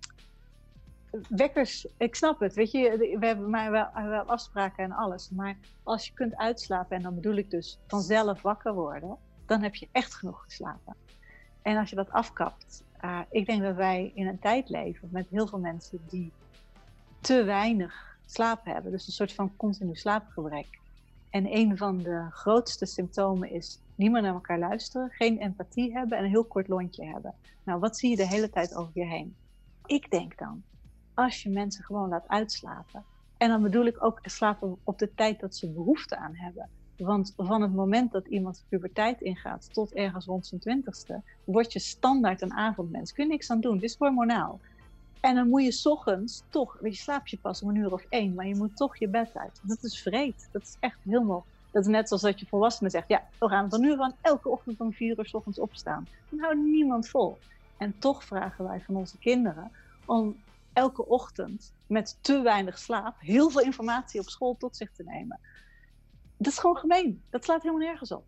[1.29, 2.53] wekkers, ik snap het.
[2.53, 5.29] Weet je, we hebben maar wel, wel afspraken en alles.
[5.29, 9.75] Maar als je kunt uitslapen, en dan bedoel ik dus vanzelf wakker worden, dan heb
[9.75, 10.95] je echt genoeg geslapen.
[11.61, 15.27] En als je dat afkapt, uh, ik denk dat wij in een tijd leven met
[15.29, 16.31] heel veel mensen die
[17.19, 18.91] te weinig slaap hebben.
[18.91, 20.79] Dus een soort van continu slaapgebrek.
[21.29, 26.17] En een van de grootste symptomen is niet meer naar elkaar luisteren, geen empathie hebben
[26.17, 27.33] en een heel kort lontje hebben.
[27.63, 29.35] Nou, wat zie je de hele tijd over je heen?
[29.85, 30.63] Ik denk dan,
[31.13, 33.03] als je mensen gewoon laat uitslapen,
[33.37, 36.69] en dan bedoel ik ook slapen op de tijd dat ze behoefte aan hebben.
[36.97, 41.79] Want van het moment dat iemand puberteit ingaat tot ergens rond zijn twintigste, word je
[41.79, 43.13] standaard een avondmens.
[43.13, 44.59] Kun je niks aan doen, het is hormonaal.
[45.19, 48.33] En dan moet je ochtends toch, je slaapt je pas om een uur of één,
[48.33, 49.59] maar je moet toch je bed uit.
[49.63, 50.49] Dat is vreed.
[50.51, 51.45] Dat is echt helemaal.
[51.73, 54.49] Dat is net zoals dat je volwassenen zegt: ja, we gaan van nu van elke
[54.49, 56.07] ochtend om vier uur s ochtends opstaan.
[56.29, 57.37] Dan houdt niemand vol.
[57.77, 59.71] En toch vragen wij van onze kinderen
[60.05, 60.35] om
[60.73, 65.39] elke ochtend met te weinig slaap heel veel informatie op school tot zich te nemen.
[66.37, 67.23] Dat is gewoon gemeen.
[67.29, 68.25] Dat slaat helemaal nergens op.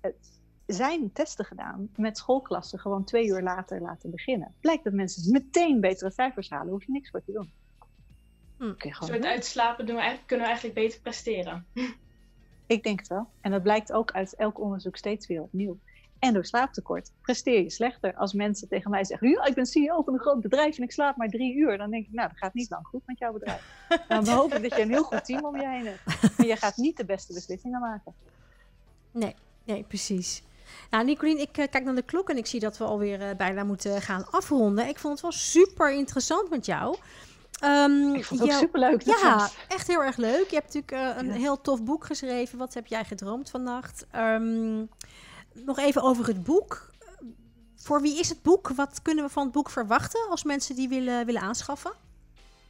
[0.00, 4.54] Het zijn testen gedaan met schoolklassen gewoon twee uur later laten beginnen.
[4.60, 7.52] Blijkt dat mensen meteen betere cijfers halen, hoef je niks voor te doen.
[8.58, 8.90] Hm.
[8.98, 11.66] Dus met uitslapen doen we eigenlijk, kunnen we eigenlijk beter presteren.
[12.68, 13.28] Ik denk het wel.
[13.40, 15.78] En dat blijkt ook uit elk onderzoek steeds weer opnieuw.
[16.18, 18.14] En door slaaptekort presteer je slechter.
[18.14, 20.92] Als mensen tegen mij zeggen: ja, ik ben CEO van een groot bedrijf en ik
[20.92, 21.78] slaap maar drie uur.
[21.78, 23.86] Dan denk ik: Nou, dat gaat niet lang goed met jouw bedrijf.
[24.08, 26.36] Dan hoop ik dat je een heel goed team om je heen hebt.
[26.36, 28.14] Maar je gaat niet de beste beslissingen maken.
[29.10, 30.42] Nee, nee, precies.
[30.90, 33.36] Nou, Nicolien, ik uh, kijk naar de klok en ik zie dat we alweer uh,
[33.36, 34.88] bijna moeten gaan afronden.
[34.88, 36.96] Ik vond het wel super interessant met jou.
[37.64, 39.02] Um, ik vond het ook superleuk.
[39.02, 40.48] Ja, echt heel erg leuk.
[40.48, 42.58] Je hebt natuurlijk uh, een heel tof boek geschreven.
[42.58, 44.06] Wat heb jij gedroomd vannacht?
[44.16, 44.88] Um,
[45.52, 46.90] nog even over het boek.
[47.76, 48.68] Voor wie is het boek?
[48.68, 51.92] Wat kunnen we van het boek verwachten als mensen die willen, willen aanschaffen?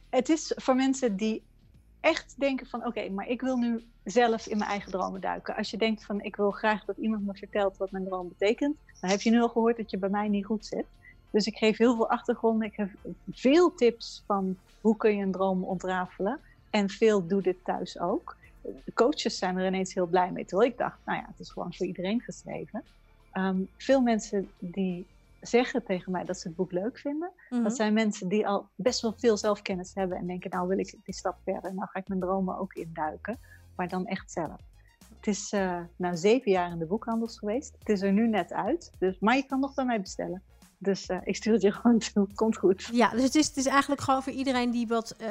[0.09, 1.43] Het is voor mensen die
[1.99, 5.55] echt denken van oké, maar ik wil nu zelf in mijn eigen dromen duiken.
[5.55, 8.75] Als je denkt van ik wil graag dat iemand me vertelt wat mijn droom betekent,
[9.01, 10.85] dan heb je nu al gehoord dat je bij mij niet goed zit.
[11.31, 12.67] Dus ik geef heel veel achtergronden.
[12.67, 12.89] Ik heb
[13.31, 16.39] veel tips van hoe kun je een droom ontrafelen.
[16.69, 18.35] En veel doe dit thuis ook.
[18.61, 20.45] De coaches zijn er ineens heel blij mee.
[20.45, 22.83] Terwijl ik dacht, nou ja, het is gewoon voor iedereen geschreven.
[23.31, 25.05] Ehm, veel mensen die
[25.41, 27.31] zeggen tegen mij dat ze het boek leuk vinden.
[27.49, 27.69] Dat mhm.
[27.69, 31.15] zijn mensen die al best wel veel zelfkennis hebben en denken, nou wil ik die
[31.15, 31.73] stap verder.
[31.73, 33.39] Nou ga ik mijn dromen ook induiken,
[33.75, 34.59] maar dan echt zelf.
[35.17, 37.75] Het is uh, nou zeven jaar in de boekhandels geweest.
[37.79, 40.41] Het is er nu net uit, dus, maar je kan nog bij mij bestellen.
[40.81, 42.27] Dus uh, ik stuur het je gewoon toe.
[42.33, 42.89] Komt goed.
[42.91, 45.27] Ja, dus het is, het is eigenlijk gewoon voor iedereen die wat, uh,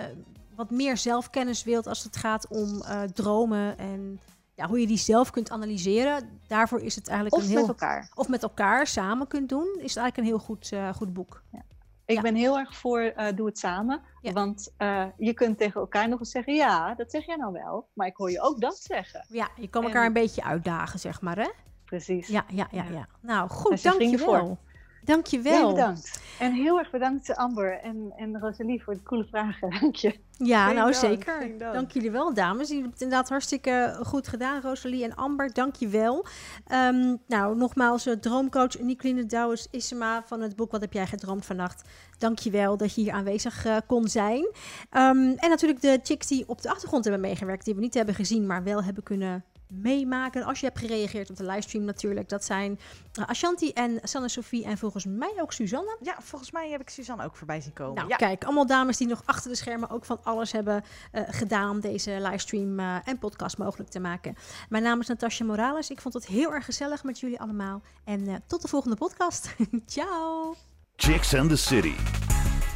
[0.55, 4.21] wat meer zelfkennis wilt als het gaat om uh, dromen en
[4.55, 6.41] ja, hoe je die zelf kunt analyseren.
[6.47, 7.61] Daarvoor is het eigenlijk of een heel.
[7.61, 8.11] Met elkaar.
[8.15, 9.69] Of met elkaar samen kunt doen.
[9.79, 11.43] Is het eigenlijk een heel goed, goed boek.
[11.53, 11.63] Ja.
[12.05, 12.23] Ik ja.
[12.23, 14.01] ben heel erg voor doe het samen.
[14.21, 14.33] Ja.
[14.33, 14.73] Want
[15.17, 17.89] je kunt tegen elkaar nog eens zeggen: ja, dat zeg jij nou wel.
[17.93, 19.27] Maar ik hoor je ook dat zeggen.
[19.29, 20.07] Ja, je kan elkaar en...
[20.07, 21.37] een beetje uitdagen, zeg maar.
[21.37, 21.51] Hè?
[21.85, 22.27] Precies.
[22.27, 23.07] Ja, ja, ja, ja.
[23.21, 24.47] Nou, goed, dankjewel.
[24.47, 24.57] Voor.
[25.05, 25.53] Dankjewel.
[25.53, 26.21] Heel bedankt.
[26.39, 29.71] En heel erg bedankt Amber en, en Rosalie voor de coole vragen.
[29.81, 30.19] Dank je.
[30.33, 31.05] Ja, Geen nou dank.
[31.05, 31.59] zeker.
[31.59, 31.75] Dank.
[31.75, 31.91] dank.
[31.91, 32.69] jullie wel, dames.
[32.69, 35.53] Jullie hebben het inderdaad hartstikke goed gedaan, Rosalie en Amber.
[35.53, 36.27] Dank je wel.
[36.73, 41.47] Um, nou, nogmaals, uh, droomcoach Nicoline Douwes Isema van het boek Wat heb jij gedroomd
[41.47, 41.89] vannacht.
[42.19, 44.43] Dank je wel dat je hier aanwezig uh, kon zijn.
[44.43, 48.15] Um, en natuurlijk de chicks die op de achtergrond hebben meegewerkt, die we niet hebben
[48.15, 50.45] gezien, maar wel hebben kunnen meemaken.
[50.45, 52.29] Als je hebt gereageerd op de livestream natuurlijk.
[52.29, 52.79] Dat zijn
[53.19, 55.97] uh, Ashanti en Sanne Sophie en volgens mij ook Suzanne.
[56.01, 57.95] Ja, volgens mij heb ik Suzanne ook voorbij zien komen.
[57.95, 58.16] Nou, ja.
[58.16, 61.81] kijk, allemaal dames die nog achter de schermen ook van alles hebben uh, gedaan om
[61.81, 64.37] deze livestream uh, en podcast mogelijk te maken.
[64.69, 65.91] Mijn naam is Natasja Morales.
[65.91, 67.83] Ik vond het heel erg gezellig met jullie allemaal.
[68.05, 69.55] En tot de volgende podcast.
[69.87, 70.55] Ciao!
[70.97, 71.95] Chicks and the City.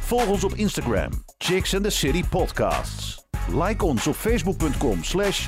[0.01, 3.25] Volg ons op Instagram, Chicks and the City Podcasts.
[3.47, 5.47] Like ons op facebook.com slash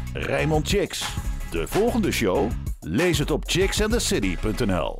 [0.64, 1.35] Chicks.
[1.56, 2.52] De volgende show?
[2.80, 4.98] Lees het op chicksandthecity.nl